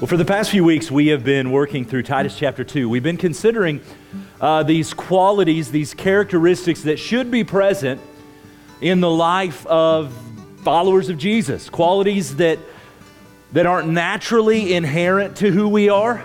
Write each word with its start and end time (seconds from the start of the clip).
Well, 0.00 0.06
for 0.06 0.16
the 0.16 0.24
past 0.24 0.50
few 0.50 0.64
weeks, 0.64 0.90
we 0.90 1.08
have 1.08 1.24
been 1.24 1.50
working 1.50 1.84
through 1.84 2.04
Titus 2.04 2.34
chapter 2.34 2.64
2. 2.64 2.88
We've 2.88 3.02
been 3.02 3.18
considering 3.18 3.82
uh, 4.40 4.62
these 4.62 4.94
qualities, 4.94 5.70
these 5.70 5.92
characteristics 5.92 6.80
that 6.84 6.98
should 6.98 7.30
be 7.30 7.44
present 7.44 8.00
in 8.80 9.02
the 9.02 9.10
life 9.10 9.66
of 9.66 10.10
followers 10.64 11.10
of 11.10 11.18
Jesus, 11.18 11.68
qualities 11.68 12.36
that, 12.36 12.58
that 13.52 13.66
aren't 13.66 13.88
naturally 13.88 14.72
inherent 14.72 15.36
to 15.36 15.50
who 15.50 15.68
we 15.68 15.90
are, 15.90 16.24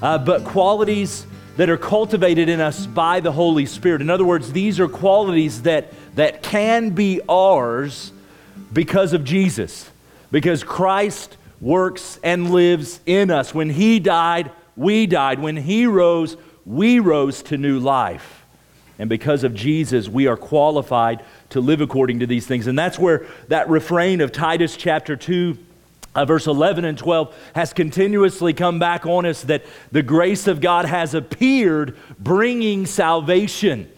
uh, 0.00 0.16
but 0.16 0.42
qualities 0.42 1.26
that 1.58 1.68
are 1.68 1.76
cultivated 1.76 2.48
in 2.48 2.58
us 2.58 2.86
by 2.86 3.20
the 3.20 3.32
Holy 3.32 3.66
Spirit. 3.66 4.00
In 4.00 4.08
other 4.08 4.24
words, 4.24 4.50
these 4.50 4.80
are 4.80 4.88
qualities 4.88 5.60
that, 5.64 5.92
that 6.14 6.42
can 6.42 6.88
be 6.88 7.20
ours 7.28 8.12
because 8.72 9.12
of 9.12 9.24
Jesus, 9.24 9.90
because 10.30 10.64
Christ 10.64 11.36
works 11.64 12.20
and 12.22 12.50
lives 12.50 13.00
in 13.06 13.30
us. 13.30 13.54
When 13.54 13.70
He 13.70 13.98
died, 13.98 14.52
we 14.76 15.06
died. 15.06 15.38
When 15.40 15.56
He 15.56 15.86
rose, 15.86 16.36
we 16.66 16.98
rose 16.98 17.42
to 17.44 17.56
new 17.56 17.78
life. 17.78 18.44
And 18.98 19.08
because 19.08 19.42
of 19.42 19.54
Jesus, 19.54 20.08
we 20.08 20.26
are 20.26 20.36
qualified 20.36 21.24
to 21.50 21.60
live 21.60 21.80
according 21.80 22.20
to 22.20 22.26
these 22.26 22.46
things. 22.46 22.66
And 22.66 22.78
that's 22.78 22.98
where 22.98 23.26
that 23.48 23.68
refrain 23.68 24.20
of 24.20 24.30
Titus 24.30 24.76
chapter 24.76 25.16
2, 25.16 25.58
uh, 26.14 26.24
verse 26.26 26.46
11 26.46 26.84
and 26.84 26.98
12, 26.98 27.34
has 27.54 27.72
continuously 27.72 28.52
come 28.52 28.78
back 28.78 29.06
on 29.06 29.24
us 29.24 29.42
that 29.44 29.64
the 29.90 30.02
grace 30.02 30.46
of 30.46 30.60
God 30.60 30.84
has 30.84 31.14
appeared, 31.14 31.96
bringing 32.20 32.84
salvation. 32.86 33.90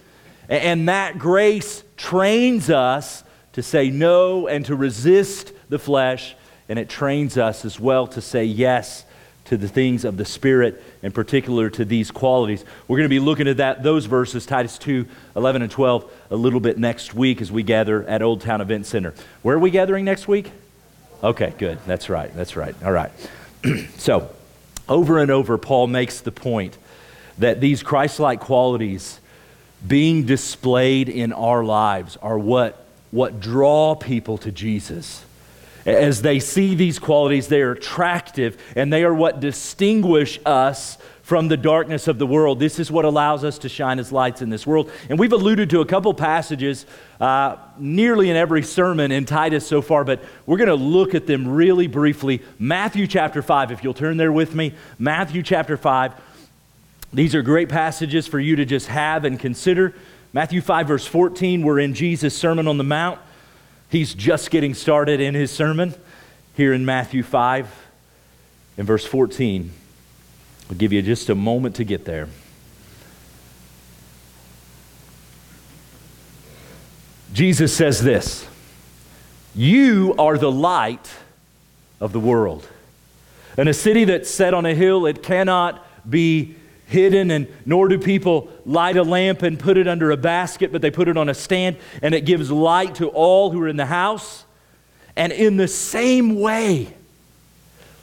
And 0.48 0.88
that 0.88 1.18
grace 1.18 1.82
trains 1.96 2.70
us 2.70 3.24
to 3.54 3.62
say 3.62 3.90
no 3.90 4.46
and 4.46 4.64
to 4.66 4.76
resist 4.76 5.52
the 5.68 5.80
flesh 5.80 6.36
and 6.68 6.78
it 6.78 6.88
trains 6.88 7.36
us 7.38 7.64
as 7.64 7.78
well 7.78 8.06
to 8.08 8.20
say 8.20 8.44
yes 8.44 9.04
to 9.46 9.56
the 9.56 9.68
things 9.68 10.04
of 10.04 10.16
the 10.16 10.24
Spirit, 10.24 10.82
in 11.02 11.12
particular 11.12 11.70
to 11.70 11.84
these 11.84 12.10
qualities. 12.10 12.64
We're 12.88 12.96
going 12.96 13.08
to 13.08 13.08
be 13.08 13.20
looking 13.20 13.46
at 13.46 13.58
that, 13.58 13.82
those 13.82 14.06
verses, 14.06 14.44
Titus 14.44 14.76
2, 14.78 15.06
11 15.36 15.62
and 15.62 15.70
12, 15.70 16.12
a 16.30 16.36
little 16.36 16.60
bit 16.60 16.78
next 16.78 17.14
week 17.14 17.40
as 17.40 17.52
we 17.52 17.62
gather 17.62 18.04
at 18.04 18.22
Old 18.22 18.40
Town 18.40 18.60
Event 18.60 18.86
Center. 18.86 19.14
Where 19.42 19.56
are 19.56 19.60
we 19.60 19.70
gathering 19.70 20.04
next 20.04 20.26
week? 20.26 20.50
Okay, 21.22 21.54
good. 21.58 21.78
That's 21.86 22.08
right. 22.08 22.34
That's 22.34 22.56
right. 22.56 22.74
All 22.84 22.92
right. 22.92 23.12
so, 23.96 24.30
over 24.88 25.18
and 25.18 25.30
over, 25.30 25.58
Paul 25.58 25.86
makes 25.86 26.20
the 26.20 26.32
point 26.32 26.76
that 27.38 27.60
these 27.60 27.82
Christ 27.82 28.18
like 28.18 28.40
qualities 28.40 29.20
being 29.86 30.26
displayed 30.26 31.08
in 31.08 31.32
our 31.32 31.64
lives 31.64 32.16
are 32.16 32.38
what, 32.38 32.84
what 33.12 33.38
draw 33.40 33.94
people 33.94 34.38
to 34.38 34.50
Jesus 34.50 35.24
as 35.86 36.22
they 36.22 36.40
see 36.40 36.74
these 36.74 36.98
qualities, 36.98 37.48
they 37.48 37.62
are 37.62 37.72
attractive 37.72 38.60
and 38.74 38.92
they 38.92 39.04
are 39.04 39.14
what 39.14 39.40
distinguish 39.40 40.38
us 40.44 40.98
from 41.22 41.48
the 41.48 41.56
darkness 41.56 42.06
of 42.06 42.18
the 42.18 42.26
world. 42.26 42.60
This 42.60 42.78
is 42.78 42.90
what 42.90 43.04
allows 43.04 43.42
us 43.42 43.58
to 43.58 43.68
shine 43.68 43.98
as 43.98 44.12
lights 44.12 44.42
in 44.42 44.50
this 44.50 44.66
world. 44.66 44.90
And 45.08 45.18
we've 45.18 45.32
alluded 45.32 45.70
to 45.70 45.80
a 45.80 45.86
couple 45.86 46.14
passages 46.14 46.86
uh, 47.20 47.56
nearly 47.78 48.30
in 48.30 48.36
every 48.36 48.62
sermon 48.62 49.10
in 49.10 49.24
Titus 49.24 49.66
so 49.66 49.82
far, 49.82 50.04
but 50.04 50.22
we're 50.46 50.56
going 50.56 50.68
to 50.68 50.76
look 50.76 51.14
at 51.14 51.26
them 51.26 51.48
really 51.48 51.88
briefly. 51.88 52.42
Matthew 52.58 53.06
chapter 53.06 53.42
5, 53.42 53.72
if 53.72 53.82
you'll 53.82 53.94
turn 53.94 54.18
there 54.18 54.32
with 54.32 54.54
me. 54.54 54.74
Matthew 54.98 55.42
chapter 55.42 55.76
5. 55.76 56.14
These 57.12 57.34
are 57.34 57.42
great 57.42 57.68
passages 57.68 58.26
for 58.26 58.38
you 58.38 58.56
to 58.56 58.64
just 58.64 58.88
have 58.88 59.24
and 59.24 59.38
consider. 59.38 59.94
Matthew 60.32 60.60
5, 60.60 60.86
verse 60.86 61.06
14, 61.06 61.62
we're 61.62 61.80
in 61.80 61.94
Jesus' 61.94 62.36
Sermon 62.36 62.68
on 62.68 62.78
the 62.78 62.84
Mount. 62.84 63.18
He's 63.88 64.14
just 64.14 64.50
getting 64.50 64.74
started 64.74 65.20
in 65.20 65.34
his 65.34 65.50
sermon 65.50 65.94
here 66.56 66.72
in 66.72 66.84
Matthew 66.84 67.22
5 67.22 67.86
in 68.76 68.86
verse 68.86 69.04
14. 69.04 69.72
I'll 70.68 70.76
give 70.76 70.92
you 70.92 71.02
just 71.02 71.30
a 71.30 71.34
moment 71.34 71.76
to 71.76 71.84
get 71.84 72.04
there. 72.04 72.28
Jesus 77.32 77.76
says 77.76 78.02
this 78.02 78.46
You 79.54 80.14
are 80.18 80.38
the 80.38 80.50
light 80.50 81.10
of 82.00 82.12
the 82.12 82.20
world. 82.20 82.66
In 83.56 83.68
a 83.68 83.74
city 83.74 84.04
that's 84.04 84.30
set 84.30 84.52
on 84.52 84.66
a 84.66 84.74
hill, 84.74 85.06
it 85.06 85.22
cannot 85.22 85.86
be 86.08 86.56
hidden, 86.86 87.30
and 87.30 87.46
nor 87.64 87.88
do 87.88 87.98
people 87.98 88.48
light 88.64 88.96
a 88.96 89.02
lamp 89.02 89.42
and 89.42 89.58
put 89.58 89.76
it 89.76 89.86
under 89.86 90.10
a 90.10 90.16
basket, 90.16 90.72
but 90.72 90.82
they 90.82 90.90
put 90.90 91.08
it 91.08 91.16
on 91.16 91.28
a 91.28 91.34
stand, 91.34 91.76
and 92.02 92.14
it 92.14 92.24
gives 92.24 92.50
light 92.50 92.96
to 92.96 93.08
all 93.08 93.50
who 93.50 93.60
are 93.62 93.68
in 93.68 93.76
the 93.76 93.86
house. 93.86 94.44
And 95.16 95.32
in 95.32 95.56
the 95.56 95.68
same 95.68 96.38
way, 96.40 96.88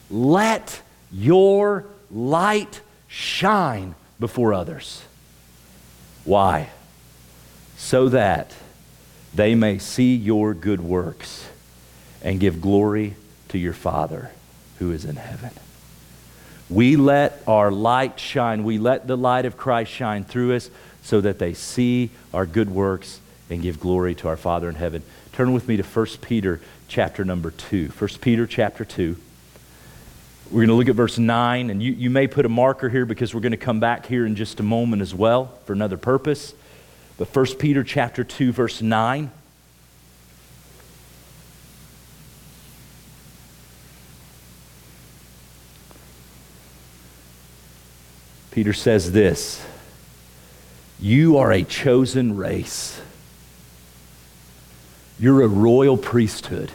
let 0.10 0.82
your 1.12 1.86
light 2.12 2.82
shine 3.08 3.96
before 4.20 4.54
others. 4.54 5.04
Why? 6.26 6.70
So 7.78 8.10
that 8.10 8.54
they 9.34 9.56
may 9.56 9.78
see 9.78 10.16
your 10.16 10.54
good 10.54 10.82
works 10.82 11.48
and 12.22 12.40
give 12.40 12.62
glory 12.62 13.16
to 13.50 13.58
your 13.58 13.74
Father 13.74 14.32
who 14.80 14.92
is 14.92 15.06
in 15.06 15.16
heaven. 15.16 15.52
We 16.70 16.96
let 16.96 17.42
our 17.48 17.72
light 17.72 18.20
shine. 18.20 18.64
We 18.64 18.78
let 18.78 19.08
the 19.08 19.18
light 19.18 19.46
of 19.46 19.58
Christ 19.58 19.92
shine 19.92 20.24
through 20.24 20.56
us 20.56 20.70
so 21.02 21.22
that 21.22 21.40
they 21.40 21.54
see 21.54 22.10
our 22.34 22.46
good 22.46 22.70
works 22.70 23.20
and 23.50 23.62
give 23.62 23.80
glory 23.80 24.16
to 24.16 24.28
our 24.28 24.38
Father 24.38 24.70
in 24.70 24.76
heaven. 24.76 25.04
Turn 25.34 25.54
with 25.54 25.68
me 25.68 25.78
to 25.78 25.84
1 25.84 26.06
Peter 26.22 26.62
chapter 26.88 27.26
number 27.26 27.52
2. 27.52 27.88
1 27.88 28.10
Peter 28.22 28.48
chapter 28.48 28.86
2. 28.86 29.18
We're 30.52 30.60
going 30.60 30.68
to 30.68 30.76
look 30.76 30.90
at 30.90 30.96
verse 30.96 31.18
9, 31.18 31.70
and 31.70 31.82
you, 31.82 31.94
you 31.94 32.10
may 32.10 32.28
put 32.28 32.46
a 32.46 32.50
marker 32.50 32.90
here 32.90 33.06
because 33.06 33.34
we're 33.34 33.42
going 33.42 33.52
to 33.52 33.58
come 33.58 33.80
back 33.80 34.06
here 34.06 34.26
in 34.26 34.36
just 34.36 34.60
a 34.60 34.64
moment 34.64 35.02
as 35.02 35.14
well 35.14 35.58
for 35.66 35.74
another 35.74 35.98
purpose. 35.98 36.54
But 37.18 37.36
1 37.36 37.46
Peter 37.58 37.84
chapter 37.84 38.24
2, 38.24 38.52
verse 38.52 38.82
9. 38.82 39.32
Peter 48.54 48.72
says 48.72 49.14
this 49.14 49.66
You 51.00 51.38
are 51.38 51.52
a 51.52 51.64
chosen 51.64 52.38
race, 52.38 53.02
you're 55.20 55.42
a 55.42 55.48
royal 55.48 55.98
priesthood, 55.98 56.72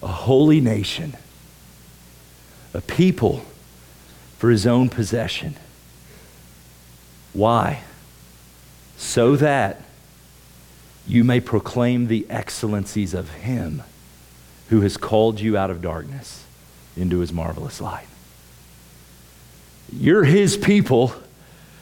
a 0.00 0.06
holy 0.06 0.60
nation, 0.60 1.16
a 2.72 2.80
people 2.80 3.44
for 4.38 4.50
his 4.50 4.68
own 4.68 4.88
possession. 4.88 5.56
Why? 7.32 7.82
So 8.96 9.34
that 9.34 9.82
you 11.08 11.24
may 11.24 11.40
proclaim 11.40 12.06
the 12.06 12.24
excellencies 12.30 13.14
of 13.14 13.30
him 13.30 13.82
who 14.68 14.82
has 14.82 14.96
called 14.96 15.40
you 15.40 15.56
out 15.56 15.70
of 15.70 15.82
darkness 15.82 16.44
into 16.96 17.18
his 17.18 17.32
marvelous 17.32 17.80
light. 17.80 18.06
You're 19.92 20.24
his 20.24 20.56
people 20.56 21.14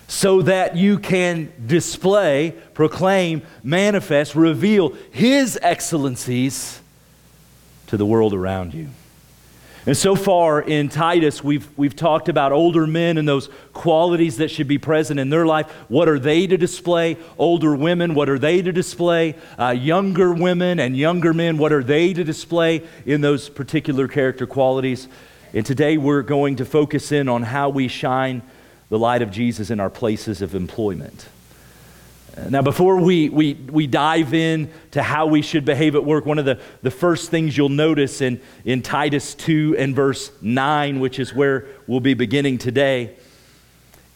so 0.07 0.43
that 0.43 0.77
you 0.77 0.99
can 0.99 1.53
display, 1.67 2.55
proclaim, 2.73 3.43
manifest, 3.63 4.35
reveal 4.35 4.95
his 5.11 5.59
excellencies 5.61 6.81
to 7.89 7.97
the 7.97 8.07
world 8.07 8.33
around 8.33 8.73
you. 8.73 8.89
And 9.87 9.97
so 9.97 10.15
far 10.15 10.61
in 10.61 10.91
Titus, 10.91 11.43
we've, 11.43 11.67
we've 11.79 11.97
talked 11.97 12.29
about 12.29 12.53
older 12.53 12.87
men 12.87 13.17
and 13.17 13.27
those 13.27 13.49
qualities 13.73 14.37
that 14.37 14.51
should 14.51 14.69
be 14.69 14.77
present 14.77 15.19
in 15.19 15.31
their 15.31 15.47
life. 15.47 15.71
What 15.89 16.09
are 16.09 16.19
they 16.19 16.47
to 16.47 16.59
display? 16.59 17.17
Older 17.39 17.75
women, 17.75 18.15
what 18.15 18.29
are 18.29 18.39
they 18.39 18.61
to 18.61 18.71
display? 18.71 19.35
Uh, 19.59 19.71
younger 19.71 20.33
women 20.35 20.79
and 20.79 20.95
younger 20.95 21.33
men, 21.33 21.57
what 21.57 21.73
are 21.73 21.83
they 21.83 22.13
to 22.13 22.23
display 22.23 22.83
in 23.07 23.23
those 23.23 23.49
particular 23.49 24.09
character 24.09 24.47
qualities? 24.47 25.09
And 25.55 25.65
today 25.65 25.97
we're 25.97 26.23
going 26.23 26.57
to 26.57 26.65
focus 26.67 27.11
in 27.11 27.29
on 27.29 27.43
how 27.43 27.71
we 27.71 27.89
shine 27.89 28.43
the 28.91 28.99
light 28.99 29.23
of 29.23 29.31
Jesus 29.31 29.71
in 29.71 29.81
our 29.81 29.91
places 29.91 30.43
of 30.43 30.55
employment. 30.55 31.29
Now, 32.49 32.63
before 32.63 33.01
we, 33.01 33.29
we, 33.31 33.55
we 33.55 33.87
dive 33.87 34.33
in 34.33 34.71
to 34.93 35.03
how 35.03 35.27
we 35.27 35.43
should 35.43 35.65
behave 35.65 35.97
at 35.97 36.05
work, 36.05 36.25
one 36.25 36.39
of 36.39 36.45
the, 36.45 36.61
the 36.83 36.91
first 36.91 37.31
things 37.31 37.57
you'll 37.57 37.69
notice 37.69 38.21
in, 38.21 38.41
in 38.65 38.83
Titus 38.83 39.35
2 39.35 39.75
and 39.77 39.97
verse 39.97 40.31
9, 40.41 41.01
which 41.01 41.19
is 41.19 41.35
where 41.35 41.67
we'll 41.87 41.99
be 41.99 42.15
beginning 42.15 42.59
today, 42.59 43.17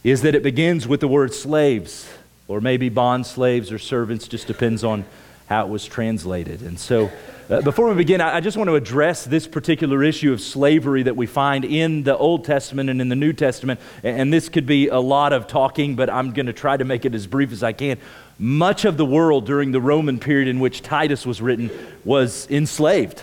is 0.05 0.23
that 0.23 0.34
it 0.34 0.43
begins 0.43 0.87
with 0.87 1.00
the 1.00 1.08
word 1.08 1.34
slaves, 1.34 2.08
or 2.46 2.61
maybe 2.61 2.88
bond 2.88 3.26
slaves 3.26 3.73
or 3.73 3.79
servants, 3.79 4.29
just 4.29 4.46
depends 4.46 4.84
on 4.84 5.05
how 5.46 5.67
it 5.67 5.70
was 5.70 5.84
translated. 5.84 6.62
And 6.62 6.79
so 6.79 7.11
uh, 7.52 7.60
before 7.60 7.87
we 7.90 7.94
begin, 7.94 8.22
I, 8.22 8.37
I 8.37 8.40
just 8.40 8.56
want 8.56 8.69
to 8.69 8.76
address 8.76 9.25
this 9.26 9.46
particular 9.46 10.02
issue 10.02 10.32
of 10.32 10.40
slavery 10.40 11.02
that 11.02 11.16
we 11.16 11.26
find 11.26 11.66
in 11.66 12.02
the 12.02 12.16
Old 12.16 12.46
Testament 12.46 12.88
and 12.88 12.99
in 12.99 13.10
the 13.10 13.16
New 13.16 13.34
Testament. 13.34 13.78
And, 14.02 14.20
and 14.22 14.32
this 14.32 14.49
could 14.49 14.64
be 14.64 14.88
a 14.88 14.99
lot 14.99 15.34
of 15.34 15.46
talking, 15.46 15.94
but 15.94 16.08
I'm 16.08 16.32
going 16.32 16.46
to 16.46 16.54
try 16.54 16.78
to 16.78 16.84
make 16.87 17.04
it 17.04 17.14
as 17.14 17.26
brief 17.26 17.52
as 17.52 17.62
I 17.62 17.75
can. 17.75 17.99
Much 18.38 18.87
of 18.87 18.96
the 18.96 19.04
world 19.04 19.44
during 19.44 19.70
the 19.70 19.82
Roman 19.82 20.19
period 20.19 20.49
in 20.49 20.60
which 20.60 20.81
Titus 20.81 21.26
was 21.26 21.43
written 21.43 21.70
was 22.06 22.50
enslaved. 22.50 23.22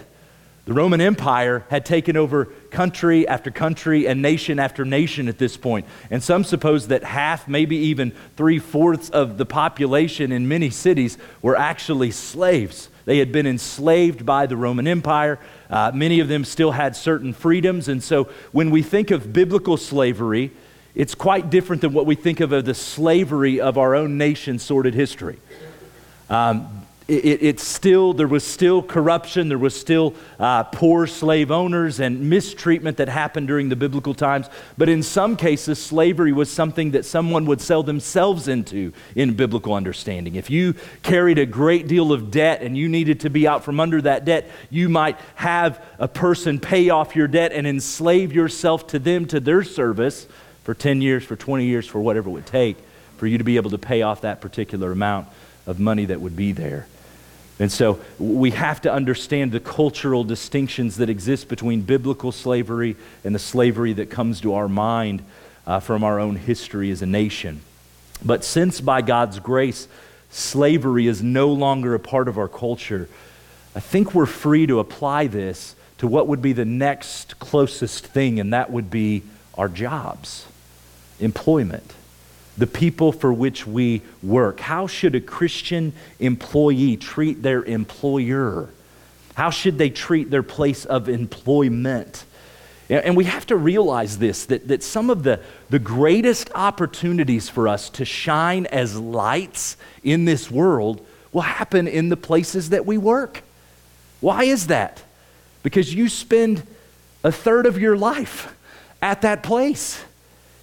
The 0.66 0.74
Roman 0.75 1.02
Empire 1.02 1.66
had 1.72 1.84
taken 1.84 2.16
over 2.16 2.46
country 2.70 3.28
after 3.28 3.50
country 3.50 4.08
and 4.08 4.22
nation 4.22 4.60
after 4.60 4.86
nation 4.86 5.28
at 5.28 5.40
this 5.40 5.58
point. 5.58 5.88
And 6.12 6.22
some 6.22 6.44
suppose 6.44 6.90
that 6.90 7.04
half, 7.04 7.48
maybe 7.48 7.75
even 7.78 8.14
three 8.38 8.60
fourths 8.60 9.10
of 9.10 9.40
the 9.40 9.48
population 9.48 10.32
in 10.32 10.48
many 10.48 10.70
cities 10.70 11.18
were 11.42 11.56
actually 11.56 12.12
slaves. 12.12 12.90
They 13.10 13.18
had 13.18 13.32
been 13.32 13.48
enslaved 13.48 14.24
by 14.24 14.46
the 14.46 14.56
Roman 14.56 14.86
Empire. 14.88 15.40
Uh, 15.68 15.92
many 15.96 16.20
of 16.20 16.28
them 16.28 16.46
still 16.46 16.70
had 16.70 16.96
certain 16.96 17.34
freedoms. 17.34 17.88
And 17.88 18.04
so 18.04 18.26
when 18.52 18.70
we 18.70 18.84
think 18.84 19.10
of 19.10 19.34
biblical 19.34 19.78
slavery, 19.78 20.52
it's 20.94 21.16
quite 21.16 21.50
different 21.50 21.82
than 21.82 21.92
what 21.92 22.06
we 22.06 22.14
think 22.14 22.40
of 22.40 22.54
as 22.54 22.66
the 22.66 22.76
slavery 22.76 23.60
of 23.60 23.80
our 23.80 23.96
own 23.96 24.20
nation's 24.20 24.62
sordid 24.62 24.94
history. 24.94 25.40
Um, 26.30 26.79
it, 27.10 27.44
it, 27.44 27.60
still, 27.60 28.14
there 28.14 28.28
was 28.28 28.44
still 28.44 28.82
corruption, 28.82 29.50
there 29.50 29.58
was 29.58 29.80
still 29.80 30.14
uh, 30.40 30.64
poor 30.64 31.08
slave 31.08 31.52
owners 31.52 32.00
and 32.00 32.30
mistreatment 32.30 32.98
that 32.98 33.10
happened 33.10 33.48
during 33.48 33.70
the 33.70 33.76
biblical 33.76 34.14
times. 34.14 34.50
But 34.78 34.90
in 34.90 35.04
some 35.04 35.36
cases, 35.36 35.82
slavery 35.82 36.32
was 36.32 36.52
something 36.52 36.92
that 36.92 37.06
someone 37.06 37.46
would 37.46 37.62
sell 37.62 37.84
themselves 37.84 38.48
into 38.48 38.94
in 39.16 39.34
biblical 39.34 39.74
understanding. 39.74 40.36
If 40.36 40.50
you 40.50 40.76
carried 41.02 41.40
a 41.40 41.46
great 41.46 41.88
deal 41.88 42.12
of 42.14 42.32
debt 42.32 42.62
and 42.62 42.78
you 42.78 42.88
needed 42.88 43.22
to 43.22 43.30
be 43.30 43.48
out 43.48 43.64
from 43.64 43.80
under 43.80 44.02
that 44.04 44.26
debt, 44.26 44.50
you 44.70 44.90
might 44.90 45.18
have 45.36 45.84
a 45.98 46.08
person 46.08 46.60
pay 46.60 46.90
off 46.90 47.16
your 47.16 47.28
debt 47.28 47.52
and 47.52 47.66
enslave 47.66 48.34
yourself 48.34 48.88
to 48.88 49.00
them, 49.00 49.26
to 49.28 49.40
their 49.40 49.64
service 49.64 50.28
for 50.64 50.74
10 50.74 51.02
years, 51.02 51.24
for 51.24 51.36
20 51.36 51.66
years, 51.66 51.88
for 51.88 52.00
whatever 52.00 52.30
it 52.30 52.34
would 52.34 52.46
take 52.46 52.78
for 53.20 53.28
you 53.28 53.38
to 53.38 53.44
be 53.44 53.58
able 53.58 53.70
to 53.72 53.78
pay 53.78 54.02
off 54.02 54.22
that 54.22 54.40
particular 54.40 54.92
amount 54.92 55.28
of 55.68 55.80
money 55.80 56.06
that 56.06 56.22
would 56.22 56.36
be 56.36 56.52
there. 56.54 56.88
And 57.60 57.70
so 57.70 58.00
we 58.18 58.52
have 58.52 58.82
to 58.82 58.92
understand 58.92 59.52
the 59.52 59.60
cultural 59.60 60.24
distinctions 60.24 60.96
that 60.98 61.10
exist 61.10 61.50
between 61.50 61.82
biblical 61.82 62.32
slavery 62.32 62.96
and 63.26 63.36
the 63.36 63.40
slavery 63.40 63.92
that 63.94 64.10
comes 64.10 64.40
to 64.42 64.54
our 64.54 64.70
mind 64.70 65.24
uh, 65.68 65.82
from 65.82 66.04
our 66.04 66.20
own 66.20 66.38
history 66.38 66.90
as 66.90 67.02
a 67.02 67.06
nation. 67.06 67.62
But 68.24 68.46
since 68.46 68.80
by 68.80 69.02
God's 69.02 69.40
grace, 69.40 69.90
slavery 70.30 71.08
is 71.08 71.22
no 71.22 71.52
longer 71.52 71.94
a 71.94 72.00
part 72.00 72.30
of 72.30 72.38
our 72.38 72.48
culture, 72.48 73.10
I 73.76 73.82
think 73.82 74.16
we're 74.16 74.26
free 74.26 74.66
to 74.68 74.80
apply 74.80 75.28
this 75.28 75.76
to 75.98 76.08
what 76.08 76.28
would 76.28 76.42
be 76.42 76.54
the 76.54 76.66
next 76.66 77.40
closest 77.40 78.08
thing, 78.08 78.40
and 78.40 78.54
that 78.54 78.72
would 78.72 78.90
be 78.90 79.24
our 79.58 79.68
jobs, 79.68 80.46
employment 81.20 81.94
the 82.60 82.68
people 82.68 83.12
for 83.14 83.32
which 83.32 83.66
we 83.66 84.02
work. 84.22 84.60
How 84.60 84.86
should 84.86 85.16
a 85.16 85.22
Christian 85.22 85.94
employee 86.20 86.98
treat 86.98 87.42
their 87.42 87.64
employer? 87.64 88.70
How 89.34 89.50
should 89.50 89.78
they 89.78 89.90
treat 89.90 90.30
their 90.30 90.44
place 90.44 90.84
of 90.84 91.08
employment? 91.08 92.26
And 92.90 93.16
we 93.16 93.26
have 93.26 93.46
to 93.48 93.56
realize 93.56 94.18
this 94.18 94.46
that, 94.48 94.68
that 94.68 94.84
some 94.84 95.10
of 95.10 95.24
the, 95.24 95.40
the 95.70 95.80
greatest 95.80 96.50
opportunities 96.54 97.48
for 97.48 97.68
us 97.68 97.90
to 97.92 98.04
shine 98.04 98.66
as 98.66 99.00
lights 99.00 99.78
in 100.04 100.26
this 100.26 100.52
world 100.52 101.06
will 101.32 101.42
happen 101.42 101.88
in 101.88 102.10
the 102.10 102.18
places 102.18 102.72
that 102.72 102.86
we 102.86 102.98
work. 102.98 103.44
Why 104.20 104.44
is 104.44 104.68
that? 104.68 105.02
Because 105.64 105.94
you 105.94 106.10
spend 106.10 106.64
a 107.24 107.32
third 107.32 107.66
of 107.66 107.78
your 107.78 107.96
life 107.96 108.54
at 109.02 109.22
that 109.22 109.44
place. 109.44 110.04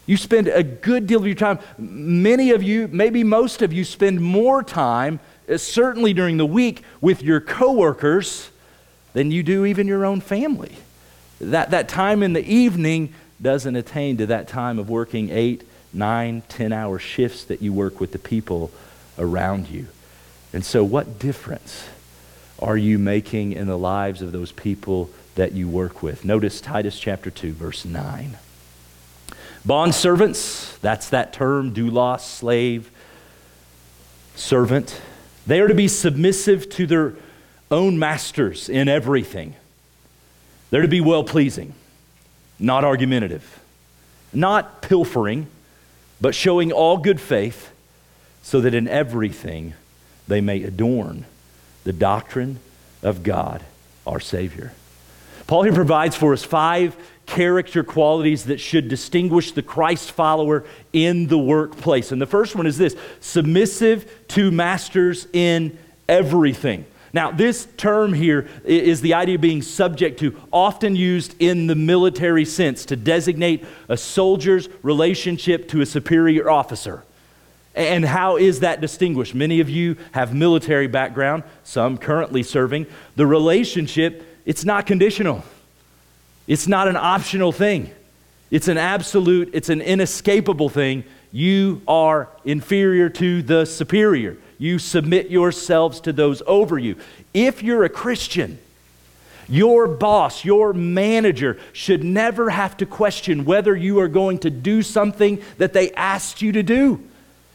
You 0.07 0.17
spend 0.17 0.47
a 0.47 0.63
good 0.63 1.07
deal 1.07 1.19
of 1.19 1.27
your 1.27 1.35
time. 1.35 1.59
Many 1.79 2.53
of 2.53 2.63
you, 2.63 2.89
maybe 2.89 3.25
most 3.25 3.61
of 3.61 3.73
you, 3.73 3.85
spend 3.85 4.21
more 4.21 4.63
time, 4.63 5.19
uh, 5.49 5.59
certainly 5.59 6.15
during 6.15 6.37
the 6.37 6.47
week, 6.47 6.83
with 7.01 7.23
your 7.23 7.41
coworkers 7.41 8.51
than 9.13 9.33
you 9.33 9.43
do 9.43 9.67
even 9.67 9.89
your 9.89 10.05
own 10.05 10.21
family. 10.21 10.77
That, 11.41 11.71
that 11.71 11.89
time 11.89 12.23
in 12.23 12.33
the 12.33 12.47
evening 12.47 13.13
doesn't 13.43 13.75
attain 13.75 14.17
to 14.19 14.27
that 14.27 14.49
time 14.49 14.79
of 14.79 14.89
working 14.89 15.31
eight, 15.31 15.67
nine, 15.93 16.43
ten 16.49 16.73
hour 16.73 16.99
shifts 16.99 17.45
that 17.45 17.61
you 17.61 17.73
work 17.73 18.01
with 18.01 18.13
the 18.13 18.19
people 18.19 18.71
around 19.19 19.69
you. 19.69 19.87
And 20.53 20.65
so, 20.65 20.85
what 20.85 21.19
difference 21.19 21.89
are 22.61 22.77
you 22.77 22.99
making 22.99 23.53
in 23.53 23.67
the 23.67 23.77
lives 23.77 24.23
of 24.23 24.33
those 24.33 24.53
people 24.53 25.11
that 25.35 25.53
you 25.53 25.69
work 25.69 26.03
with? 26.03 26.25
Notice 26.25 26.61
Titus 26.61 26.99
chapter 26.99 27.31
2, 27.31 27.53
verse 27.53 27.85
9. 27.85 28.39
Bond 29.67 29.97
servants, 29.97 30.79
that's 30.79 31.09
that 31.11 31.33
term, 31.33 31.75
doulos, 31.75 32.21
slave, 32.21 32.89
servant. 34.37 35.01
They 35.45 35.61
are 35.61 35.67
to 35.67 35.75
be 35.75 35.89
submissive 35.89 36.69
to 36.71 36.87
their 36.87 37.15
own 37.69 37.99
masters 37.99 38.69
in 38.69 38.89
everything. 38.89 39.57
They're 40.71 40.83
to 40.83 40.89
be 40.89 41.01
well 41.01 41.25
pleasing, 41.25 41.75
not 42.61 42.85
argumentative, 42.85 43.61
not 44.33 44.83
pilfering, 44.83 45.49
but 46.21 46.33
showing 46.33 46.71
all 46.71 46.99
good 46.99 47.21
faith, 47.21 47.73
so 48.43 48.61
that 48.61 48.73
in 48.73 48.87
everything 48.87 49.75
they 50.29 50.41
may 50.41 50.63
adorn 50.63 51.25
the 51.83 51.93
doctrine 51.93 52.61
of 53.03 53.25
God 53.25 53.65
our 54.07 54.21
Savior. 54.21 54.73
Paul 55.49 55.65
here 55.65 55.73
provides 55.73 56.15
for 56.15 56.33
us 56.33 56.45
five 56.45 56.97
character 57.27 57.83
qualities 57.83 58.45
that 58.45 58.61
should 58.61 58.89
distinguish 58.89 59.53
the 59.53 59.63
Christ 59.63 60.13
follower 60.13 60.65
in 60.93 61.27
the 61.27 61.39
workplace. 61.39 62.13
And 62.13 62.23
the 62.23 62.27
first 62.27 62.55
one 62.55 62.67
is 62.67 62.79
this 62.79 62.97
submissive 63.21 64.11
to 64.29 64.51
masters 64.51 65.27
in 65.33 65.77
everything. 66.09 66.87
Now, 67.13 67.31
this 67.31 67.67
term 67.77 68.13
here 68.13 68.47
is 68.65 69.01
the 69.01 69.15
idea 69.15 69.37
of 69.37 69.41
being 69.41 69.63
subject 69.63 70.21
to, 70.21 70.39
often 70.53 70.95
used 70.95 71.35
in 71.41 71.67
the 71.67 71.75
military 71.75 72.45
sense 72.45 72.85
to 72.87 72.97
designate 72.97 73.65
a 73.89 73.97
soldier's 73.97 74.69
relationship 74.83 75.69
to 75.69 75.81
a 75.81 75.87
superior 75.87 76.51
officer. 76.51 77.05
And 77.75 78.05
how 78.05 78.37
is 78.37 78.61
that 78.61 78.81
distinguished? 78.81 79.35
Many 79.35 79.61
of 79.61 79.71
you 79.71 79.97
have 80.13 80.35
military 80.35 80.87
background, 80.87 81.45
some 81.65 81.99
currently 81.99 82.43
serving. 82.43 82.87
The 83.17 83.27
relationship, 83.27 84.23
it's 84.45 84.65
not 84.65 84.87
conditional. 84.87 85.43
It's 86.47 86.69
not 86.69 86.89
an 86.89 86.97
optional 86.97 87.53
thing, 87.53 87.91
it's 88.51 88.69
an 88.69 88.79
absolute, 88.79 89.51
it's 89.53 89.69
an 89.69 89.81
inescapable 89.81 90.69
thing. 90.69 91.05
You 91.33 91.83
are 91.87 92.29
inferior 92.45 93.11
to 93.11 93.43
the 93.43 93.67
superior. 93.67 94.39
You 94.59 94.79
submit 94.79 95.29
yourselves 95.29 96.01
to 96.03 96.13
those 96.13 96.43
over 96.47 96.79
you. 96.79 96.97
If 97.35 97.63
you're 97.63 97.85
a 97.85 97.91
Christian, 97.91 98.59
your 99.49 99.87
boss, 99.87 100.45
your 100.45 100.73
manager 100.73 101.59
should 101.73 102.03
never 102.03 102.51
have 102.51 102.77
to 102.79 102.87
question 102.87 103.45
whether 103.45 103.77
you 103.77 104.01
are 104.01 104.09
going 104.09 104.39
to 104.39 104.51
do 104.51 104.83
something 104.83 105.43
that 105.59 105.73
they 105.73 105.93
asked 105.93 106.43
you 106.43 106.53
to 106.53 106.63
do. 106.63 107.03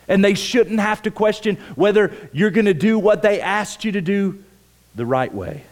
And 0.07 0.23
they 0.23 0.33
shouldn't 0.33 0.79
have 0.79 1.01
to 1.03 1.11
question 1.11 1.57
whether 1.75 2.13
you're 2.33 2.51
going 2.51 2.65
to 2.65 2.73
do 2.73 2.99
what 2.99 3.21
they 3.21 3.41
asked 3.41 3.83
you 3.83 3.93
to 3.93 4.01
do 4.01 4.43
the 4.95 5.05
right 5.05 5.33
way. 5.33 5.63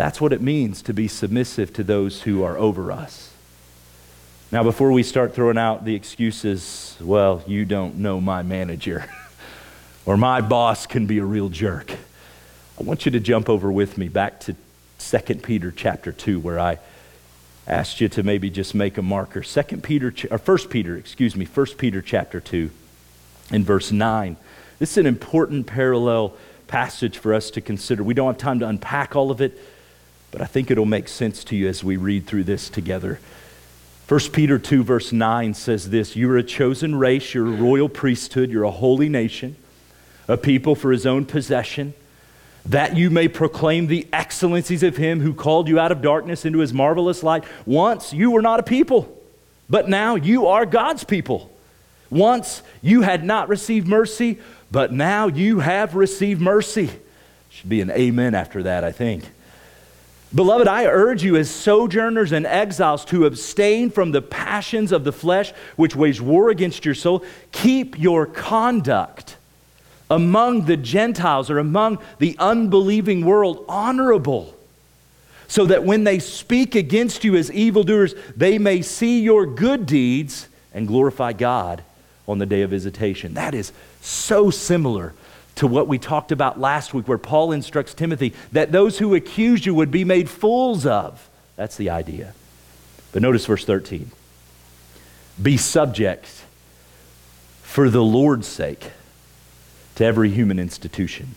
That's 0.00 0.18
what 0.18 0.32
it 0.32 0.40
means 0.40 0.80
to 0.84 0.94
be 0.94 1.08
submissive 1.08 1.74
to 1.74 1.84
those 1.84 2.22
who 2.22 2.42
are 2.42 2.56
over 2.56 2.90
us. 2.90 3.34
Now, 4.50 4.62
before 4.62 4.92
we 4.92 5.02
start 5.02 5.34
throwing 5.34 5.58
out 5.58 5.84
the 5.84 5.94
excuses, 5.94 6.96
well, 7.02 7.42
you 7.46 7.66
don't 7.66 7.96
know 7.96 8.18
my 8.18 8.42
manager, 8.42 9.04
or 10.06 10.16
my 10.16 10.40
boss 10.40 10.86
can 10.86 11.04
be 11.04 11.18
a 11.18 11.24
real 11.26 11.50
jerk, 11.50 11.92
I 12.80 12.82
want 12.82 13.04
you 13.04 13.12
to 13.12 13.20
jump 13.20 13.50
over 13.50 13.70
with 13.70 13.98
me 13.98 14.08
back 14.08 14.40
to 14.40 14.56
2 15.00 15.34
Peter 15.34 15.70
chapter 15.70 16.12
2, 16.12 16.40
where 16.40 16.58
I 16.58 16.78
asked 17.66 18.00
you 18.00 18.08
to 18.08 18.22
maybe 18.22 18.48
just 18.48 18.74
make 18.74 18.96
a 18.96 19.02
marker. 19.02 19.42
2 19.42 19.62
Peter, 19.82 20.14
or 20.30 20.38
1 20.38 20.58
Peter, 20.70 20.96
excuse 20.96 21.36
me, 21.36 21.44
1 21.44 21.66
Peter 21.76 22.00
chapter 22.00 22.40
2, 22.40 22.70
in 23.50 23.64
verse 23.64 23.92
9. 23.92 24.38
This 24.78 24.92
is 24.92 24.96
an 24.96 25.04
important 25.04 25.66
parallel 25.66 26.32
passage 26.68 27.18
for 27.18 27.34
us 27.34 27.50
to 27.50 27.60
consider. 27.60 28.02
We 28.02 28.14
don't 28.14 28.28
have 28.28 28.38
time 28.38 28.60
to 28.60 28.66
unpack 28.66 29.14
all 29.14 29.30
of 29.30 29.42
it 29.42 29.60
but 30.30 30.40
I 30.40 30.46
think 30.46 30.70
it'll 30.70 30.86
make 30.86 31.08
sense 31.08 31.44
to 31.44 31.56
you 31.56 31.68
as 31.68 31.82
we 31.82 31.96
read 31.96 32.26
through 32.26 32.44
this 32.44 32.68
together. 32.68 33.20
1 34.08 34.20
Peter 34.32 34.58
2, 34.58 34.82
verse 34.82 35.12
9 35.12 35.54
says 35.54 35.90
this 35.90 36.16
You're 36.16 36.36
a 36.36 36.42
chosen 36.42 36.96
race, 36.96 37.32
you're 37.32 37.46
a 37.46 37.56
royal 37.56 37.88
priesthood, 37.88 38.50
you're 38.50 38.64
a 38.64 38.70
holy 38.70 39.08
nation, 39.08 39.56
a 40.26 40.36
people 40.36 40.74
for 40.74 40.90
his 40.90 41.06
own 41.06 41.24
possession, 41.24 41.94
that 42.66 42.96
you 42.96 43.08
may 43.08 43.28
proclaim 43.28 43.86
the 43.86 44.06
excellencies 44.12 44.82
of 44.82 44.96
him 44.96 45.20
who 45.20 45.32
called 45.32 45.68
you 45.68 45.78
out 45.78 45.92
of 45.92 46.02
darkness 46.02 46.44
into 46.44 46.58
his 46.58 46.72
marvelous 46.72 47.22
light. 47.22 47.44
Once 47.64 48.12
you 48.12 48.30
were 48.30 48.42
not 48.42 48.60
a 48.60 48.64
people, 48.64 49.16
but 49.68 49.88
now 49.88 50.16
you 50.16 50.48
are 50.48 50.66
God's 50.66 51.04
people. 51.04 51.50
Once 52.10 52.62
you 52.82 53.02
had 53.02 53.24
not 53.24 53.48
received 53.48 53.86
mercy, 53.86 54.40
but 54.72 54.92
now 54.92 55.28
you 55.28 55.60
have 55.60 55.94
received 55.94 56.40
mercy. 56.40 56.90
Should 57.48 57.68
be 57.68 57.80
an 57.80 57.90
amen 57.90 58.34
after 58.34 58.64
that, 58.64 58.82
I 58.82 58.90
think. 58.92 59.24
Beloved, 60.32 60.68
I 60.68 60.86
urge 60.86 61.24
you 61.24 61.36
as 61.36 61.50
sojourners 61.50 62.30
and 62.30 62.46
exiles 62.46 63.04
to 63.06 63.26
abstain 63.26 63.90
from 63.90 64.12
the 64.12 64.22
passions 64.22 64.92
of 64.92 65.02
the 65.02 65.12
flesh 65.12 65.52
which 65.74 65.96
wage 65.96 66.20
war 66.20 66.50
against 66.50 66.84
your 66.84 66.94
soul. 66.94 67.24
Keep 67.50 67.98
your 67.98 68.26
conduct 68.26 69.36
among 70.08 70.66
the 70.66 70.76
Gentiles 70.76 71.50
or 71.50 71.58
among 71.58 71.98
the 72.18 72.36
unbelieving 72.38 73.24
world 73.24 73.64
honorable, 73.68 74.54
so 75.48 75.66
that 75.66 75.84
when 75.84 76.04
they 76.04 76.20
speak 76.20 76.76
against 76.76 77.24
you 77.24 77.34
as 77.34 77.50
evildoers, 77.50 78.14
they 78.36 78.56
may 78.58 78.82
see 78.82 79.20
your 79.20 79.46
good 79.46 79.84
deeds 79.84 80.48
and 80.72 80.86
glorify 80.86 81.32
God 81.32 81.82
on 82.28 82.38
the 82.38 82.46
day 82.46 82.62
of 82.62 82.70
visitation. 82.70 83.34
That 83.34 83.54
is 83.54 83.72
so 84.00 84.50
similar 84.50 85.12
to 85.60 85.66
what 85.66 85.86
we 85.86 85.98
talked 85.98 86.32
about 86.32 86.58
last 86.58 86.94
week, 86.94 87.06
where 87.06 87.18
Paul 87.18 87.52
instructs 87.52 87.92
Timothy 87.92 88.32
that 88.52 88.72
those 88.72 88.98
who 88.98 89.14
accuse 89.14 89.66
you 89.66 89.74
would 89.74 89.90
be 89.90 90.04
made 90.04 90.30
fools 90.30 90.86
of. 90.86 91.28
That's 91.56 91.76
the 91.76 91.90
idea. 91.90 92.32
But 93.12 93.20
notice 93.20 93.44
verse 93.44 93.66
13 93.66 94.10
Be 95.40 95.58
subject 95.58 96.44
for 97.62 97.90
the 97.90 98.02
Lord's 98.02 98.46
sake 98.46 98.90
to 99.96 100.04
every 100.04 100.30
human 100.30 100.58
institution 100.58 101.34